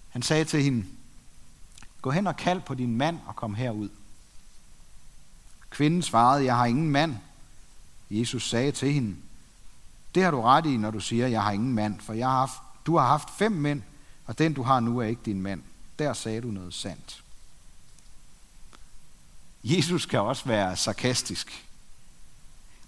Han 0.09 0.21
sagde 0.21 0.45
til 0.45 0.63
hende, 0.63 0.85
gå 2.01 2.11
hen 2.11 2.27
og 2.27 2.35
kald 2.35 2.61
på 2.61 2.73
din 2.73 2.95
mand 2.95 3.19
og 3.27 3.35
kom 3.35 3.55
herud. 3.55 3.89
Kvinden 5.69 6.01
svarede, 6.01 6.45
jeg 6.45 6.55
har 6.55 6.65
ingen 6.65 6.91
mand. 6.91 7.15
Jesus 8.09 8.49
sagde 8.49 8.71
til 8.71 8.93
hende, 8.93 9.15
det 10.15 10.23
har 10.23 10.31
du 10.31 10.41
ret 10.41 10.65
i, 10.65 10.77
når 10.77 10.91
du 10.91 10.99
siger, 10.99 11.27
jeg 11.27 11.43
har 11.43 11.51
ingen 11.51 11.73
mand, 11.73 11.99
for 11.99 12.13
jeg 12.13 12.27
har 12.27 12.39
haft, 12.39 12.61
du 12.85 12.97
har 12.97 13.07
haft 13.07 13.29
fem 13.37 13.51
mænd, 13.51 13.81
og 14.25 14.37
den 14.37 14.53
du 14.53 14.63
har 14.63 14.79
nu 14.79 14.99
er 14.99 15.05
ikke 15.05 15.21
din 15.25 15.41
mand. 15.41 15.63
Der 15.99 16.13
sagde 16.13 16.41
du 16.41 16.47
noget 16.47 16.73
sandt. 16.73 17.23
Jesus 19.63 20.05
kan 20.05 20.19
også 20.19 20.45
være 20.45 20.75
sarkastisk. 20.75 21.65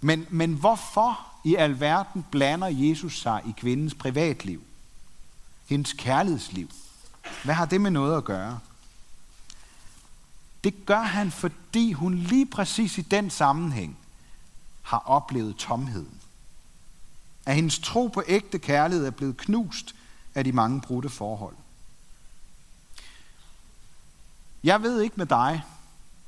Men, 0.01 0.27
men 0.29 0.53
hvorfor 0.53 1.27
i 1.43 1.55
alverden 1.55 2.25
blander 2.31 2.67
Jesus 2.67 3.21
sig 3.21 3.41
i 3.45 3.53
kvindens 3.57 3.93
privatliv? 3.93 4.63
Hendes 5.65 5.93
kærlighedsliv? 5.93 6.69
Hvad 7.43 7.55
har 7.55 7.65
det 7.65 7.81
med 7.81 7.91
noget 7.91 8.17
at 8.17 8.23
gøre? 8.23 8.59
Det 10.63 10.85
gør 10.85 11.01
han, 11.01 11.31
fordi 11.31 11.91
hun 11.91 12.15
lige 12.15 12.45
præcis 12.45 12.97
i 12.97 13.01
den 13.01 13.29
sammenhæng 13.29 13.97
har 14.81 14.97
oplevet 14.97 15.55
tomheden. 15.55 16.21
At 17.45 17.55
hendes 17.55 17.79
tro 17.79 18.07
på 18.07 18.23
ægte 18.27 18.59
kærlighed 18.59 19.05
er 19.05 19.11
blevet 19.11 19.37
knust 19.37 19.95
af 20.35 20.43
de 20.43 20.51
mange 20.51 20.81
brudte 20.81 21.09
forhold. 21.09 21.55
Jeg 24.63 24.83
ved 24.83 25.01
ikke 25.01 25.15
med 25.15 25.25
dig 25.25 25.63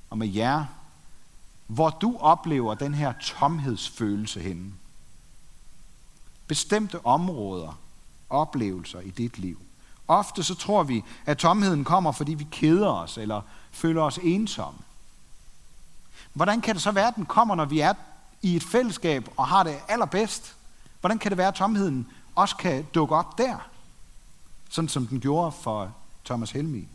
og 0.10 0.18
med 0.18 0.28
jer, 0.28 0.66
hvor 1.68 1.90
du 1.90 2.18
oplever 2.20 2.74
den 2.74 2.94
her 2.94 3.14
tomhedsfølelse 3.22 4.40
henne. 4.40 4.74
Bestemte 6.48 7.06
områder, 7.06 7.80
oplevelser 8.30 9.00
i 9.00 9.10
dit 9.10 9.38
liv. 9.38 9.60
Ofte 10.08 10.44
så 10.44 10.56
tror 10.56 10.84
vi, 10.84 11.04
at 11.26 11.38
tomheden 11.38 11.84
kommer, 11.84 12.12
fordi 12.12 12.34
vi 12.34 12.48
keder 12.52 12.90
os 12.90 13.18
eller 13.18 13.42
føler 13.72 14.02
os 14.02 14.20
ensomme. 14.24 14.80
Hvordan 16.34 16.62
kan 16.62 16.76
det 16.76 16.84
så 16.84 16.92
være, 16.92 17.08
at 17.08 17.16
den 17.16 17.26
kommer, 17.26 17.56
når 17.56 17.66
vi 17.66 17.80
er 17.80 17.94
i 18.42 18.56
et 18.56 18.64
fællesskab 18.64 19.30
og 19.38 19.48
har 19.48 19.64
det 19.64 19.80
allerbedst? 19.88 20.56
Hvordan 21.06 21.20
kan 21.20 21.32
det 21.32 21.38
være, 21.38 21.48
at 21.48 21.56
tomheden 21.56 22.08
også 22.36 22.56
kan 22.56 22.84
dukke 22.94 23.16
op 23.16 23.38
der? 23.38 23.70
Sådan 24.70 24.90
som 24.90 25.08
den 25.08 25.20
gjorde 25.20 25.52
for 25.52 25.96
Thomas 26.26 26.52
Helmi. 26.52 26.88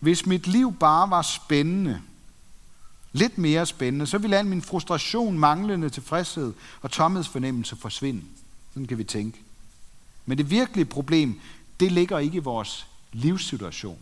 Hvis 0.00 0.26
mit 0.26 0.46
liv 0.46 0.76
bare 0.80 1.10
var 1.10 1.22
spændende, 1.22 2.02
lidt 3.12 3.38
mere 3.38 3.66
spændende, 3.66 4.06
så 4.06 4.18
ville 4.18 4.36
al 4.36 4.46
min 4.46 4.62
frustration, 4.62 5.38
manglende 5.38 5.90
tilfredshed 5.90 6.54
og 6.82 6.90
tomhedsfornemmelse 6.90 7.76
forsvinde. 7.76 8.22
Sådan 8.72 8.86
kan 8.86 8.98
vi 8.98 9.04
tænke. 9.04 9.42
Men 10.26 10.38
det 10.38 10.50
virkelige 10.50 10.84
problem, 10.84 11.40
det 11.80 11.92
ligger 11.92 12.18
ikke 12.18 12.36
i 12.36 12.40
vores 12.40 12.86
livssituation. 13.12 13.98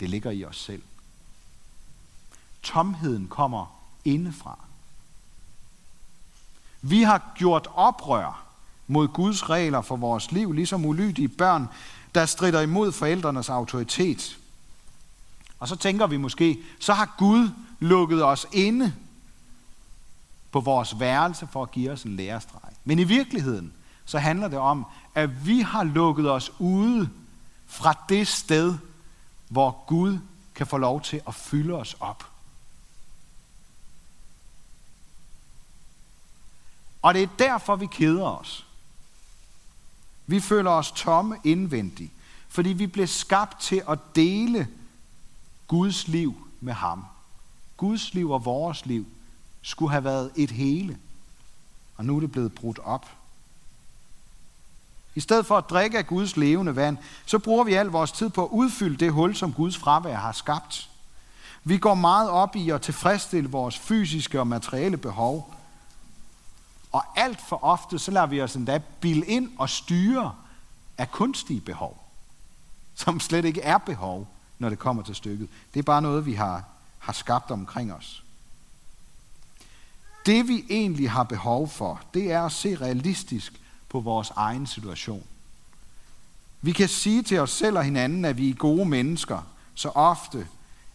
Det 0.00 0.10
ligger 0.10 0.30
i 0.30 0.44
os 0.44 0.60
selv. 0.60 0.82
Tomheden 2.62 3.28
kommer 3.28 3.82
indefra. 4.04 4.69
Vi 6.82 7.02
har 7.02 7.32
gjort 7.36 7.68
oprør 7.74 8.44
mod 8.86 9.08
Guds 9.08 9.50
regler 9.50 9.80
for 9.80 9.96
vores 9.96 10.32
liv, 10.32 10.52
ligesom 10.52 10.84
ulydige 10.84 11.28
børn, 11.28 11.68
der 12.14 12.26
strider 12.26 12.60
imod 12.60 12.92
forældrenes 12.92 13.48
autoritet. 13.48 14.38
Og 15.58 15.68
så 15.68 15.76
tænker 15.76 16.06
vi 16.06 16.16
måske, 16.16 16.58
så 16.80 16.92
har 16.92 17.14
Gud 17.18 17.50
lukket 17.80 18.24
os 18.24 18.46
inde 18.52 18.94
på 20.52 20.60
vores 20.60 21.00
værelse 21.00 21.48
for 21.52 21.62
at 21.62 21.70
give 21.70 21.90
os 21.90 22.02
en 22.02 22.16
lærestreg. 22.16 22.70
Men 22.84 22.98
i 22.98 23.04
virkeligheden, 23.04 23.72
så 24.04 24.18
handler 24.18 24.48
det 24.48 24.58
om, 24.58 24.86
at 25.14 25.46
vi 25.46 25.60
har 25.60 25.84
lukket 25.84 26.30
os 26.30 26.52
ude 26.58 27.08
fra 27.66 27.94
det 28.08 28.28
sted, 28.28 28.74
hvor 29.48 29.84
Gud 29.86 30.18
kan 30.54 30.66
få 30.66 30.78
lov 30.78 31.00
til 31.00 31.20
at 31.28 31.34
fylde 31.34 31.74
os 31.74 31.96
op. 32.00 32.29
Og 37.02 37.14
det 37.14 37.22
er 37.22 37.28
derfor, 37.38 37.76
vi 37.76 37.86
keder 37.86 38.26
os. 38.26 38.66
Vi 40.26 40.40
føler 40.40 40.70
os 40.70 40.92
tomme 40.92 41.36
indvendigt, 41.44 42.12
fordi 42.48 42.68
vi 42.68 42.86
blev 42.86 43.06
skabt 43.06 43.60
til 43.60 43.82
at 43.88 43.98
dele 44.14 44.68
Guds 45.68 46.08
liv 46.08 46.48
med 46.60 46.72
ham. 46.72 47.04
Guds 47.76 48.14
liv 48.14 48.30
og 48.30 48.44
vores 48.44 48.86
liv 48.86 49.06
skulle 49.62 49.90
have 49.90 50.04
været 50.04 50.30
et 50.36 50.50
hele, 50.50 50.98
og 51.96 52.04
nu 52.04 52.16
er 52.16 52.20
det 52.20 52.32
blevet 52.32 52.54
brudt 52.54 52.78
op. 52.78 53.06
I 55.14 55.20
stedet 55.20 55.46
for 55.46 55.58
at 55.58 55.70
drikke 55.70 55.98
af 55.98 56.06
Guds 56.06 56.36
levende 56.36 56.76
vand, 56.76 56.98
så 57.26 57.38
bruger 57.38 57.64
vi 57.64 57.74
al 57.74 57.86
vores 57.86 58.12
tid 58.12 58.30
på 58.30 58.44
at 58.44 58.50
udfylde 58.50 58.96
det 58.96 59.12
hul, 59.12 59.36
som 59.36 59.52
Guds 59.52 59.76
fravær 59.76 60.16
har 60.16 60.32
skabt. 60.32 60.90
Vi 61.64 61.78
går 61.78 61.94
meget 61.94 62.30
op 62.30 62.56
i 62.56 62.70
at 62.70 62.82
tilfredsstille 62.82 63.50
vores 63.50 63.78
fysiske 63.78 64.40
og 64.40 64.46
materielle 64.46 64.96
behov. 64.96 65.54
Og 66.92 67.04
alt 67.16 67.40
for 67.40 67.64
ofte, 67.64 67.98
så 67.98 68.10
lader 68.10 68.26
vi 68.26 68.42
os 68.42 68.54
endda 68.54 68.78
bilde 69.00 69.26
ind 69.26 69.52
og 69.58 69.70
styre 69.70 70.34
af 70.98 71.10
kunstige 71.10 71.60
behov, 71.60 72.04
som 72.94 73.20
slet 73.20 73.44
ikke 73.44 73.62
er 73.62 73.78
behov, 73.78 74.28
når 74.58 74.68
det 74.68 74.78
kommer 74.78 75.02
til 75.02 75.14
stykket. 75.14 75.48
Det 75.74 75.80
er 75.80 75.84
bare 75.84 76.02
noget, 76.02 76.26
vi 76.26 76.34
har, 76.34 76.64
har 76.98 77.12
skabt 77.12 77.50
omkring 77.50 77.92
os. 77.92 78.24
Det 80.26 80.48
vi 80.48 80.64
egentlig 80.70 81.10
har 81.10 81.22
behov 81.22 81.68
for, 81.68 82.00
det 82.14 82.32
er 82.32 82.42
at 82.42 82.52
se 82.52 82.76
realistisk 82.76 83.60
på 83.88 84.00
vores 84.00 84.32
egen 84.36 84.66
situation. 84.66 85.22
Vi 86.62 86.72
kan 86.72 86.88
sige 86.88 87.22
til 87.22 87.38
os 87.38 87.50
selv 87.50 87.78
og 87.78 87.84
hinanden, 87.84 88.24
at 88.24 88.36
vi 88.36 88.50
er 88.50 88.54
gode 88.54 88.84
mennesker, 88.84 89.42
så 89.74 89.88
ofte, 89.88 90.46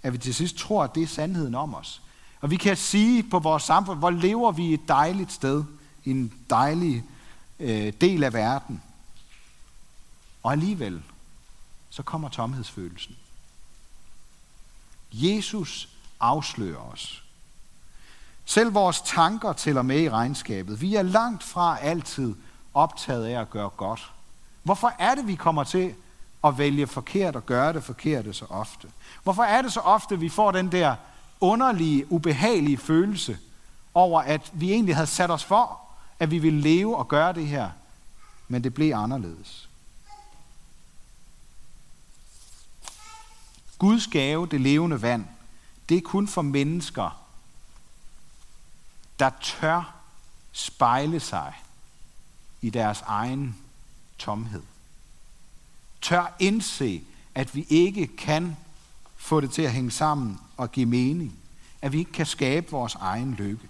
at 0.04 0.14
vi 0.14 0.18
til 0.18 0.36
sidst 0.36 0.58
tror, 0.58 0.84
at 0.84 0.96
det 0.96 1.04
er 1.04 1.08
sandheden 1.08 1.56
om 1.56 1.76
os. 1.76 2.02
Og 2.42 2.52
vi 2.52 2.56
kan 2.56 2.78
sige 2.78 3.24
på 3.24 3.40
vores 3.40 3.64
samfund, 3.64 4.00
hvor 4.00 4.10
lever 4.10 4.52
vi 4.52 4.74
et 4.74 4.88
dejligt 4.88 5.32
sted, 5.32 5.64
i 6.06 6.12
en 6.12 6.34
dejlig 6.50 7.04
øh, 7.60 7.94
del 8.02 8.24
af 8.24 8.34
verden. 8.34 8.84
Og 10.44 10.52
alligevel, 10.52 11.04
så 11.90 12.04
kommer 12.04 12.30
tomhedsfølelsen. 12.30 13.16
Jesus 15.12 15.90
afslører 16.20 16.92
os. 16.92 17.24
Selv 18.46 18.74
vores 18.74 19.02
tanker 19.02 19.54
tæller 19.54 19.82
med 19.82 20.02
i 20.02 20.10
regnskabet. 20.10 20.82
Vi 20.82 20.96
er 20.96 21.02
langt 21.02 21.44
fra 21.44 21.78
altid 21.82 22.36
optaget 22.74 23.26
af 23.26 23.42
at 23.42 23.50
gøre 23.50 23.70
godt. 23.70 24.12
Hvorfor 24.64 24.94
er 25.00 25.16
det, 25.16 25.28
vi 25.28 25.36
kommer 25.36 25.64
til 25.64 25.94
at 26.44 26.58
vælge 26.58 26.88
forkert 26.88 27.36
og 27.36 27.46
gøre 27.46 27.74
det 27.74 27.84
forkerte 27.84 28.34
så 28.34 28.46
ofte? 28.50 28.88
Hvorfor 29.24 29.44
er 29.44 29.62
det 29.62 29.74
så 29.74 29.80
ofte, 29.80 30.20
vi 30.20 30.30
får 30.30 30.52
den 30.52 30.72
der 30.72 30.96
underlige, 31.40 32.12
ubehagelige 32.12 32.78
følelse 32.78 33.38
over, 33.94 34.22
at 34.22 34.52
vi 34.54 34.72
egentlig 34.72 34.96
havde 34.96 35.08
sat 35.08 35.32
os 35.32 35.44
for, 35.44 35.85
at 36.20 36.32
vi 36.32 36.40
ville 36.40 36.62
leve 36.62 36.98
og 36.98 37.08
gøre 37.08 37.34
det 37.34 37.48
her, 37.48 37.70
men 38.48 38.64
det 38.64 38.74
blev 38.74 38.94
anderledes. 38.94 39.70
Guds 43.80 44.08
gave, 44.08 44.48
det 44.48 44.62
levende 44.62 45.02
vand, 45.02 45.26
det 45.90 45.98
er 45.98 46.02
kun 46.02 46.28
for 46.28 46.42
mennesker, 46.42 47.22
der 49.20 49.30
tør 49.42 49.96
spejle 50.52 51.20
sig 51.20 51.54
i 52.62 52.70
deres 52.70 53.02
egen 53.02 53.56
tomhed. 54.18 54.64
Tør 56.02 56.36
indse, 56.40 57.04
at 57.36 57.56
vi 57.56 57.66
ikke 57.70 58.08
kan 58.08 58.58
få 59.16 59.42
det 59.42 59.52
til 59.52 59.62
at 59.62 59.72
hænge 59.72 59.92
sammen 59.92 60.40
og 60.58 60.72
give 60.72 60.86
mening. 60.86 61.40
At 61.82 61.94
vi 61.94 62.00
ikke 62.00 62.12
kan 62.12 62.26
skabe 62.26 62.72
vores 62.72 62.96
egen 62.96 63.34
lykke. 63.34 63.70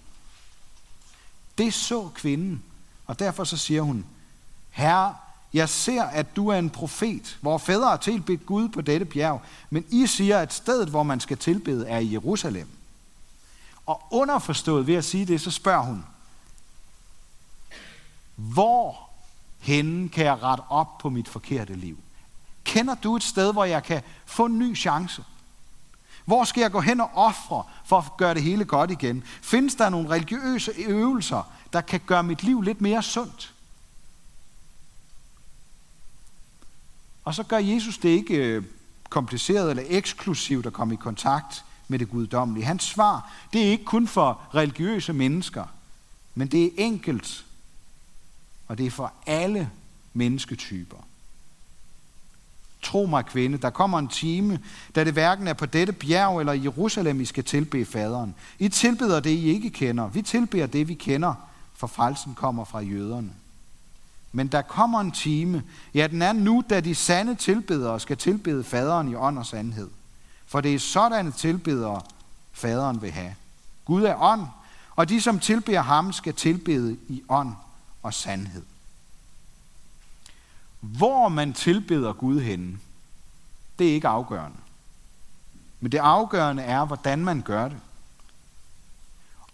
Det 1.58 1.74
så 1.74 2.08
kvinden, 2.14 2.62
og 3.06 3.18
derfor 3.18 3.44
så 3.44 3.56
siger 3.56 3.82
hun, 3.82 4.06
Herre, 4.70 5.14
jeg 5.52 5.68
ser, 5.68 6.02
at 6.02 6.36
du 6.36 6.48
er 6.48 6.58
en 6.58 6.70
profet, 6.70 7.38
hvor 7.40 7.58
fædre 7.58 7.88
har 7.88 7.96
tilbedt 7.96 8.46
Gud 8.46 8.68
på 8.68 8.80
dette 8.80 9.06
bjerg, 9.06 9.42
men 9.70 9.84
I 9.88 10.06
siger, 10.06 10.38
at 10.38 10.52
stedet, 10.52 10.88
hvor 10.88 11.02
man 11.02 11.20
skal 11.20 11.38
tilbede, 11.38 11.88
er 11.88 11.98
i 11.98 12.12
Jerusalem. 12.12 12.68
Og 13.86 14.02
underforstået 14.10 14.86
ved 14.86 14.94
at 14.94 15.04
sige 15.04 15.26
det, 15.26 15.40
så 15.40 15.50
spørger 15.50 15.82
hun, 15.82 16.04
hvor 18.36 19.08
henne 19.58 20.08
kan 20.08 20.24
jeg 20.24 20.42
rette 20.42 20.62
op 20.68 20.98
på 20.98 21.08
mit 21.10 21.28
forkerte 21.28 21.74
liv? 21.74 21.98
Kender 22.64 22.94
du 22.94 23.16
et 23.16 23.22
sted, 23.22 23.52
hvor 23.52 23.64
jeg 23.64 23.82
kan 23.82 24.02
få 24.26 24.44
en 24.44 24.58
ny 24.58 24.76
chance? 24.76 25.24
Hvor 26.26 26.44
skal 26.44 26.60
jeg 26.60 26.70
gå 26.70 26.80
hen 26.80 27.00
og 27.00 27.10
ofre 27.14 27.64
for 27.84 27.98
at 27.98 28.16
gøre 28.16 28.34
det 28.34 28.42
hele 28.42 28.64
godt 28.64 28.90
igen? 28.90 29.24
Findes 29.42 29.74
der 29.74 29.88
nogle 29.88 30.08
religiøse 30.08 30.72
øvelser, 30.78 31.52
der 31.72 31.80
kan 31.80 32.00
gøre 32.06 32.22
mit 32.22 32.42
liv 32.42 32.62
lidt 32.62 32.80
mere 32.80 33.02
sundt? 33.02 33.54
Og 37.24 37.34
så 37.34 37.42
gør 37.42 37.58
Jesus 37.58 37.98
det 37.98 38.08
ikke 38.08 38.34
øh, 38.34 38.64
kompliceret 39.08 39.70
eller 39.70 39.82
eksklusivt 39.86 40.66
at 40.66 40.72
komme 40.72 40.94
i 40.94 40.96
kontakt 40.96 41.64
med 41.88 41.98
det 41.98 42.10
guddommelige. 42.10 42.64
Hans 42.64 42.82
svar, 42.82 43.32
det 43.52 43.66
er 43.66 43.70
ikke 43.70 43.84
kun 43.84 44.08
for 44.08 44.40
religiøse 44.54 45.12
mennesker, 45.12 45.64
men 46.34 46.48
det 46.48 46.64
er 46.64 46.70
enkelt, 46.76 47.44
og 48.68 48.78
det 48.78 48.86
er 48.86 48.90
for 48.90 49.12
alle 49.26 49.70
mennesketyper. 50.12 50.96
Tro 52.86 53.06
mig, 53.06 53.26
kvinde, 53.26 53.58
der 53.58 53.70
kommer 53.70 53.98
en 53.98 54.08
time, 54.08 54.58
da 54.94 55.04
det 55.04 55.12
hverken 55.12 55.48
er 55.48 55.52
på 55.52 55.66
dette 55.66 55.92
bjerg 55.92 56.40
eller 56.40 56.52
i 56.52 56.62
Jerusalem, 56.62 57.20
I 57.20 57.24
skal 57.24 57.44
tilbe 57.44 57.84
faderen. 57.84 58.34
I 58.58 58.68
tilbeder 58.68 59.20
det, 59.20 59.30
I 59.30 59.48
ikke 59.48 59.70
kender. 59.70 60.08
Vi 60.08 60.22
tilbeder 60.22 60.66
det, 60.66 60.88
vi 60.88 60.94
kender, 60.94 61.34
for 61.74 61.86
frelsen 61.86 62.34
kommer 62.34 62.64
fra 62.64 62.80
jøderne. 62.80 63.30
Men 64.32 64.46
der 64.46 64.62
kommer 64.62 65.00
en 65.00 65.10
time, 65.10 65.62
ja 65.94 66.06
den 66.06 66.22
er 66.22 66.32
nu, 66.32 66.64
da 66.70 66.80
de 66.80 66.94
sande 66.94 67.34
tilbedere 67.34 68.00
skal 68.00 68.16
tilbede 68.16 68.64
faderen 68.64 69.08
i 69.08 69.14
ånd 69.14 69.38
og 69.38 69.46
sandhed. 69.46 69.88
For 70.46 70.60
det 70.60 70.74
er 70.74 70.78
sådanne 70.78 71.32
tilbedere, 71.32 72.00
faderen 72.52 73.02
vil 73.02 73.10
have. 73.10 73.34
Gud 73.84 74.02
er 74.02 74.22
ånd, 74.22 74.46
Og 74.96 75.08
de, 75.08 75.20
som 75.20 75.38
tilbeder 75.38 75.82
ham, 75.82 76.12
skal 76.12 76.34
tilbede 76.34 76.96
i 77.08 77.22
ånd 77.28 77.52
og 78.02 78.14
sandhed. 78.14 78.62
Hvor 80.86 81.28
man 81.28 81.52
tilbeder 81.52 82.12
Gud 82.12 82.40
henne, 82.40 82.78
det 83.78 83.88
er 83.88 83.94
ikke 83.94 84.08
afgørende. 84.08 84.56
Men 85.80 85.92
det 85.92 85.98
afgørende 85.98 86.62
er, 86.62 86.84
hvordan 86.84 87.24
man 87.24 87.42
gør 87.42 87.68
det. 87.68 87.78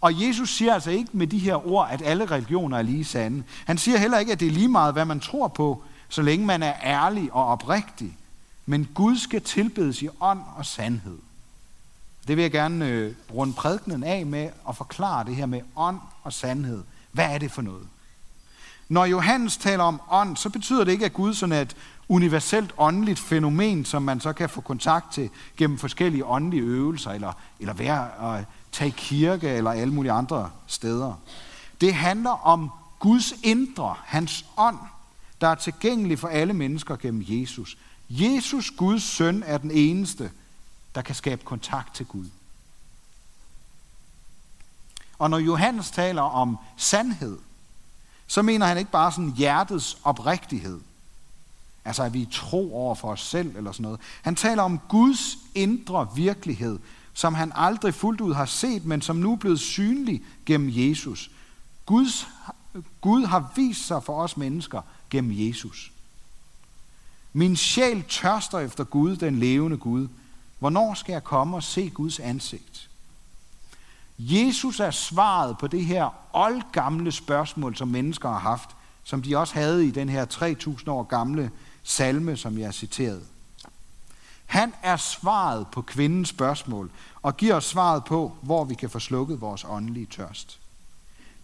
Og 0.01 0.21
Jesus 0.25 0.49
siger 0.49 0.73
altså 0.73 0.91
ikke 0.91 1.09
med 1.13 1.27
de 1.27 1.39
her 1.39 1.67
ord, 1.67 1.89
at 1.91 2.01
alle 2.01 2.25
religioner 2.25 2.77
er 2.77 2.81
lige 2.81 3.05
sande. 3.05 3.43
Han 3.65 3.77
siger 3.77 3.97
heller 3.97 4.19
ikke, 4.19 4.31
at 4.31 4.39
det 4.39 4.47
er 4.47 4.51
lige 4.51 4.67
meget, 4.67 4.93
hvad 4.93 5.05
man 5.05 5.19
tror 5.19 5.47
på, 5.47 5.83
så 6.09 6.21
længe 6.21 6.45
man 6.45 6.63
er 6.63 6.73
ærlig 6.83 7.33
og 7.33 7.45
oprigtig. 7.45 8.17
Men 8.65 8.89
Gud 8.93 9.17
skal 9.17 9.41
tilbedes 9.41 10.01
i 10.01 10.09
ånd 10.21 10.41
og 10.55 10.65
sandhed. 10.65 11.17
Det 12.27 12.37
vil 12.37 12.41
jeg 12.41 12.51
gerne 12.51 12.87
øh, 12.87 13.15
runde 13.33 13.53
prædikenen 13.53 14.03
af 14.03 14.25
med 14.25 14.49
at 14.69 14.75
forklare 14.75 15.25
det 15.25 15.35
her 15.35 15.45
med 15.45 15.61
ånd 15.75 15.99
og 16.23 16.33
sandhed. 16.33 16.83
Hvad 17.11 17.25
er 17.25 17.37
det 17.37 17.51
for 17.51 17.61
noget? 17.61 17.87
Når 18.89 19.05
Johannes 19.05 19.57
taler 19.57 19.83
om 19.83 20.01
ånd, 20.09 20.37
så 20.37 20.49
betyder 20.49 20.83
det 20.83 20.91
ikke, 20.91 21.05
at 21.05 21.13
Gud 21.13 21.33
sådan 21.33 21.53
er 21.53 21.61
et 21.61 21.75
universelt 22.09 22.73
åndeligt 22.77 23.19
fænomen, 23.19 23.85
som 23.85 24.01
man 24.01 24.19
så 24.19 24.33
kan 24.33 24.49
få 24.49 24.61
kontakt 24.61 25.13
til 25.13 25.29
gennem 25.57 25.77
forskellige 25.77 26.25
åndelige 26.25 26.63
øvelser, 26.63 27.11
eller, 27.11 27.33
eller 27.59 27.73
være 27.73 28.37
at 28.37 28.45
tage 28.71 28.87
i 28.87 28.93
kirke, 28.97 29.49
eller 29.49 29.71
alle 29.71 29.93
mulige 29.93 30.11
andre 30.11 30.49
steder. 30.67 31.13
Det 31.81 31.93
handler 31.93 32.45
om 32.47 32.71
Guds 32.99 33.33
indre, 33.43 33.95
hans 34.03 34.45
ånd, 34.57 34.77
der 35.41 35.47
er 35.47 35.55
tilgængelig 35.55 36.19
for 36.19 36.27
alle 36.27 36.53
mennesker 36.53 36.95
gennem 36.95 37.23
Jesus. 37.27 37.77
Jesus, 38.09 38.71
Guds 38.71 39.03
søn, 39.03 39.43
er 39.45 39.57
den 39.57 39.71
eneste, 39.71 40.31
der 40.95 41.01
kan 41.01 41.15
skabe 41.15 41.41
kontakt 41.45 41.95
til 41.95 42.05
Gud. 42.05 42.25
Og 45.19 45.29
når 45.29 45.37
Johannes 45.37 45.91
taler 45.91 46.21
om 46.21 46.57
sandhed, 46.77 47.37
så 48.27 48.41
mener 48.41 48.65
han 48.65 48.77
ikke 48.77 48.91
bare 48.91 49.11
sådan 49.11 49.33
hjertets 49.37 49.97
oprigtighed. 50.03 50.79
Altså 51.85 52.03
at 52.03 52.13
vi 52.13 52.27
tro 52.31 52.75
over 52.75 52.95
for 52.95 53.11
os 53.11 53.21
selv 53.21 53.55
eller 53.57 53.71
sådan 53.71 53.83
noget. 53.83 53.99
Han 54.21 54.35
taler 54.35 54.63
om 54.63 54.79
Guds 54.89 55.37
indre 55.55 56.09
virkelighed, 56.15 56.79
som 57.13 57.33
han 57.33 57.51
aldrig 57.55 57.93
fuldt 57.93 58.21
ud 58.21 58.33
har 58.33 58.45
set, 58.45 58.85
men 58.85 59.01
som 59.01 59.15
nu 59.15 59.31
er 59.31 59.37
blevet 59.37 59.59
synlig 59.59 60.23
gennem 60.45 60.69
Jesus. 60.71 61.31
Guds, 61.85 62.27
Gud 63.01 63.25
har 63.25 63.51
vist 63.55 63.87
sig 63.87 64.03
for 64.03 64.21
os 64.21 64.37
mennesker 64.37 64.81
gennem 65.09 65.31
Jesus. 65.47 65.91
Min 67.33 67.55
sjæl 67.55 68.03
tørster 68.03 68.59
efter 68.59 68.83
Gud, 68.83 69.15
den 69.15 69.39
levende 69.39 69.77
Gud. 69.77 70.07
Hvornår 70.59 70.93
skal 70.93 71.13
jeg 71.13 71.23
komme 71.23 71.55
og 71.55 71.63
se 71.63 71.89
Guds 71.89 72.19
ansigt? 72.19 72.89
Jesus 74.17 74.79
er 74.79 74.91
svaret 74.91 75.57
på 75.57 75.67
det 75.67 75.85
her 75.85 76.09
oldgamle 76.33 77.11
spørgsmål, 77.11 77.75
som 77.75 77.87
mennesker 77.87 78.29
har 78.29 78.39
haft, 78.39 78.69
som 79.03 79.21
de 79.21 79.37
også 79.37 79.53
havde 79.53 79.87
i 79.87 79.91
den 79.91 80.09
her 80.09 80.25
3000 80.25 80.89
år 80.89 81.03
gamle 81.03 81.51
salme, 81.83 82.37
som 82.37 82.57
jeg 82.57 82.73
citerede. 82.73 83.23
Han 84.45 84.73
er 84.83 84.97
svaret 84.97 85.67
på 85.67 85.81
kvindens 85.81 86.29
spørgsmål 86.29 86.91
og 87.21 87.37
giver 87.37 87.55
os 87.55 87.65
svaret 87.65 88.03
på, 88.03 88.35
hvor 88.41 88.63
vi 88.63 88.75
kan 88.75 88.89
få 88.89 88.99
slukket 88.99 89.41
vores 89.41 89.65
åndelige 89.69 90.05
tørst. 90.05 90.59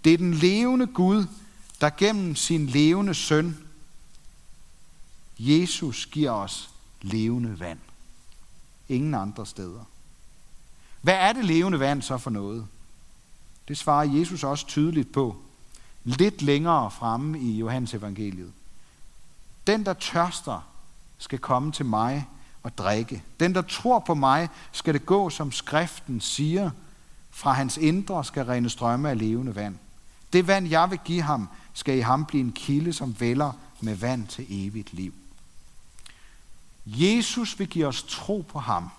Det 0.04 0.14
er 0.14 0.18
den 0.18 0.34
levende 0.34 0.88
Gud, 0.88 1.26
der 1.82 1.90
gennem 1.90 2.36
sin 2.36 2.66
levende 2.66 3.14
søn, 3.14 3.58
Jesus, 5.40 6.06
giver 6.06 6.32
os 6.32 6.70
levende 7.02 7.60
vand. 7.60 7.80
Ingen 8.90 9.14
andre 9.14 9.46
steder. 9.46 9.86
Hvad 11.02 11.14
er 11.14 11.34
det 11.34 11.46
levende 11.46 11.80
vand 11.80 12.02
så 12.02 12.18
for 12.18 12.30
noget? 12.30 12.68
Det 13.68 13.78
svarer 13.78 14.04
Jesus 14.04 14.44
også 14.44 14.68
tydeligt 14.68 15.12
på, 15.12 15.38
lidt 16.04 16.42
længere 16.42 16.92
fremme 16.92 17.40
i 17.40 17.58
Johannes 17.58 17.94
evangeliet. 17.94 18.52
Den, 19.68 19.86
der 19.86 19.94
tørster, 19.94 20.70
skal 21.18 21.40
komme 21.40 21.72
til 21.72 21.86
mig 21.86 22.28
og 22.64 22.78
drikke. 22.78 23.24
Den, 23.40 23.56
der 23.56 23.62
tror 23.62 24.00
på 24.00 24.14
mig, 24.14 24.50
skal 24.72 24.94
det 24.94 25.06
gå, 25.06 25.30
som 25.30 25.52
skriften 25.52 26.22
siger. 26.22 26.72
Fra 27.32 27.54
hans 27.54 27.78
indre 27.78 28.26
skal 28.26 28.46
rene 28.46 28.70
strømme 28.70 29.10
af 29.10 29.18
levende 29.18 29.56
vand. 29.56 29.78
Det 30.34 30.48
vand, 30.48 30.68
jeg 30.68 30.90
vil 30.90 31.00
give 31.06 31.22
ham, 31.22 31.50
skal 31.74 31.98
i 31.98 32.02
ham 32.02 32.26
blive 32.26 32.42
en 32.42 32.52
kilde, 32.52 32.94
som 32.94 33.20
vælger 33.20 33.52
med 33.82 33.96
vand 33.96 34.28
til 34.28 34.46
evigt 34.50 34.94
liv. 34.94 35.14
Jesus 36.86 37.60
vil 37.60 37.68
give 37.68 37.88
os 37.88 38.04
tro 38.04 38.46
på 38.50 38.60
ham. 38.60 38.90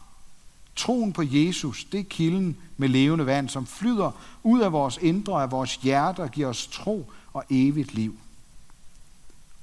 Troen 0.81 1.13
på 1.13 1.23
Jesus, 1.23 1.85
det 1.85 2.01
er 2.01 2.05
kilden 2.05 2.57
med 2.77 2.89
levende 2.89 3.27
vand, 3.27 3.49
som 3.49 3.67
flyder 3.67 4.11
ud 4.43 4.61
af 4.61 4.73
vores 4.73 4.97
indre, 4.97 5.43
af 5.43 5.51
vores 5.51 5.77
hjerte 5.77 6.21
og 6.21 6.31
giver 6.31 6.49
os 6.49 6.67
tro 6.67 7.13
og 7.33 7.45
evigt 7.51 7.95
liv. 7.95 8.19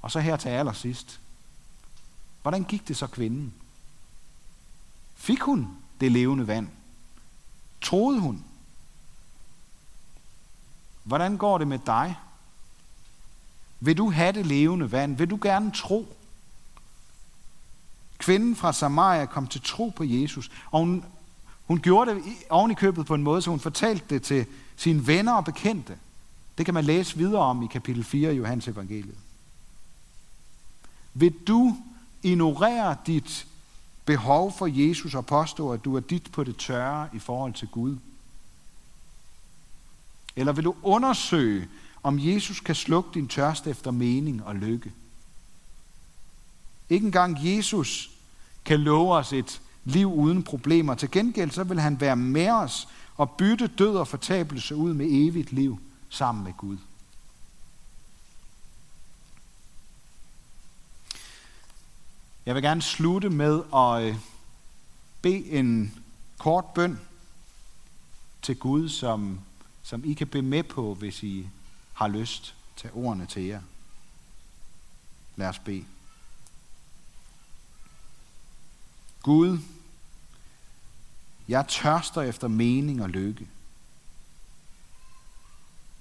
Og 0.01 0.11
så 0.11 0.19
her 0.19 0.37
til 0.37 0.49
allersidst. 0.49 1.19
Hvordan 2.41 2.63
gik 2.63 2.87
det 2.87 2.97
så 2.97 3.07
kvinden? 3.07 3.53
Fik 5.15 5.41
hun 5.41 5.67
det 6.01 6.11
levende 6.11 6.47
vand? 6.47 6.67
Troede 7.81 8.19
hun? 8.19 8.43
Hvordan 11.03 11.37
går 11.37 11.57
det 11.57 11.67
med 11.67 11.79
dig? 11.85 12.15
Vil 13.79 13.97
du 13.97 14.11
have 14.11 14.31
det 14.31 14.45
levende 14.45 14.91
vand? 14.91 15.17
Vil 15.17 15.29
du 15.29 15.39
gerne 15.41 15.71
tro? 15.71 16.16
Kvinden 18.27 18.55
fra 18.55 18.73
Samaria 18.73 19.25
kom 19.25 19.47
til 19.47 19.61
tro 19.61 19.89
på 19.89 20.03
Jesus, 20.03 20.51
og 20.71 20.79
hun, 20.79 21.03
hun 21.65 21.79
gjorde 21.79 22.15
det 22.15 22.23
oven 22.49 22.71
i 22.71 22.73
købet 22.73 23.05
på 23.05 23.15
en 23.15 23.23
måde, 23.23 23.41
så 23.41 23.49
hun 23.49 23.59
fortalte 23.59 24.05
det 24.09 24.23
til 24.23 24.45
sine 24.75 25.07
venner 25.07 25.33
og 25.33 25.45
bekendte. 25.45 25.97
Det 26.57 26.65
kan 26.65 26.73
man 26.73 26.83
læse 26.83 27.17
videre 27.17 27.41
om 27.41 27.63
i 27.63 27.67
kapitel 27.67 28.03
4 28.03 28.33
i 28.33 28.37
Johannes 28.37 28.67
evangeliet. 28.67 29.15
Vil 31.13 31.33
du 31.47 31.77
ignorere 32.23 32.95
dit 33.05 33.47
behov 34.05 34.53
for 34.57 34.67
Jesus 34.67 35.15
og 35.15 35.25
påstå, 35.25 35.71
at 35.71 35.85
du 35.85 35.95
er 35.95 35.99
dit 35.99 36.31
på 36.31 36.43
det 36.43 36.57
tørre 36.57 37.09
i 37.13 37.19
forhold 37.19 37.53
til 37.53 37.67
Gud? 37.67 37.97
Eller 40.35 40.51
vil 40.53 40.63
du 40.63 40.75
undersøge, 40.83 41.67
om 42.03 42.19
Jesus 42.19 42.59
kan 42.59 42.75
slukke 42.75 43.09
din 43.13 43.27
tørst 43.27 43.67
efter 43.67 43.91
mening 43.91 44.43
og 44.43 44.55
lykke? 44.55 44.93
Ikke 46.89 47.05
engang 47.05 47.37
Jesus 47.41 48.16
kan 48.67 48.79
love 48.79 49.15
os 49.15 49.33
et 49.33 49.61
liv 49.83 50.13
uden 50.13 50.43
problemer. 50.43 50.95
Til 50.95 51.11
gengæld 51.11 51.51
så 51.51 51.63
vil 51.63 51.79
han 51.79 52.01
være 52.01 52.15
med 52.15 52.49
os 52.49 52.87
og 53.17 53.31
bytte 53.31 53.67
død 53.67 53.95
og 53.95 54.07
fortabelse 54.07 54.75
ud 54.75 54.93
med 54.93 55.07
evigt 55.09 55.51
liv 55.51 55.79
sammen 56.09 56.43
med 56.43 56.53
Gud. 56.53 56.77
Jeg 62.45 62.55
vil 62.55 62.63
gerne 62.63 62.81
slutte 62.81 63.29
med 63.29 63.63
at 63.75 64.03
øh, 64.03 64.15
bede 65.21 65.49
en 65.49 65.93
kort 66.37 66.65
bøn 66.65 66.99
til 68.41 68.55
Gud, 68.59 68.89
som, 68.89 69.39
som 69.83 70.05
I 70.05 70.13
kan 70.13 70.27
bede 70.27 70.43
med 70.43 70.63
på, 70.63 70.93
hvis 70.93 71.23
I 71.23 71.47
har 71.93 72.07
lyst 72.07 72.55
til 72.75 72.89
ordene 72.93 73.25
til 73.25 73.43
jer. 73.43 73.61
Lad 75.35 75.47
os 75.47 75.59
bede. 75.59 75.85
Gud, 79.27 79.59
jeg 81.47 81.67
tørster 81.67 82.21
efter 82.21 82.47
mening 82.47 83.01
og 83.03 83.09
lykke. 83.09 83.47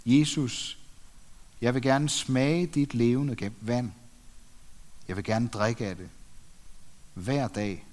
Jesus, 0.05 0.79
jeg 1.61 1.75
vil 1.75 1.83
gerne 1.83 2.09
smage 2.09 2.67
dit 2.67 2.95
levende 2.95 3.53
vand. 3.61 3.93
Jeg 5.09 5.17
vil 5.17 5.25
gerne 5.25 5.49
drikke 5.49 5.87
af 5.87 5.97
det 5.97 6.09
hver 7.15 7.49
dag 7.49 7.85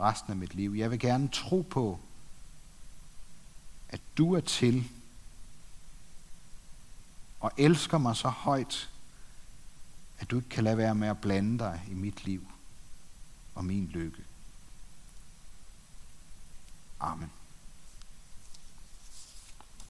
resten 0.00 0.30
af 0.30 0.36
mit 0.36 0.54
liv. 0.54 0.74
Jeg 0.76 0.90
vil 0.90 0.98
gerne 0.98 1.28
tro 1.28 1.66
på, 1.70 2.00
at 3.88 4.00
du 4.18 4.34
er 4.34 4.40
til 4.40 4.88
og 7.40 7.52
elsker 7.56 7.98
mig 7.98 8.16
så 8.16 8.28
højt, 8.28 8.90
at 10.18 10.30
du 10.30 10.36
ikke 10.36 10.48
kan 10.48 10.64
lade 10.64 10.76
være 10.76 10.94
med 10.94 11.08
at 11.08 11.20
blande 11.20 11.58
dig 11.58 11.82
i 11.90 11.94
mit 11.94 12.24
liv 12.24 12.46
og 13.54 13.64
min 13.64 13.86
lykke. 13.86 14.29
Amen. 17.00 17.39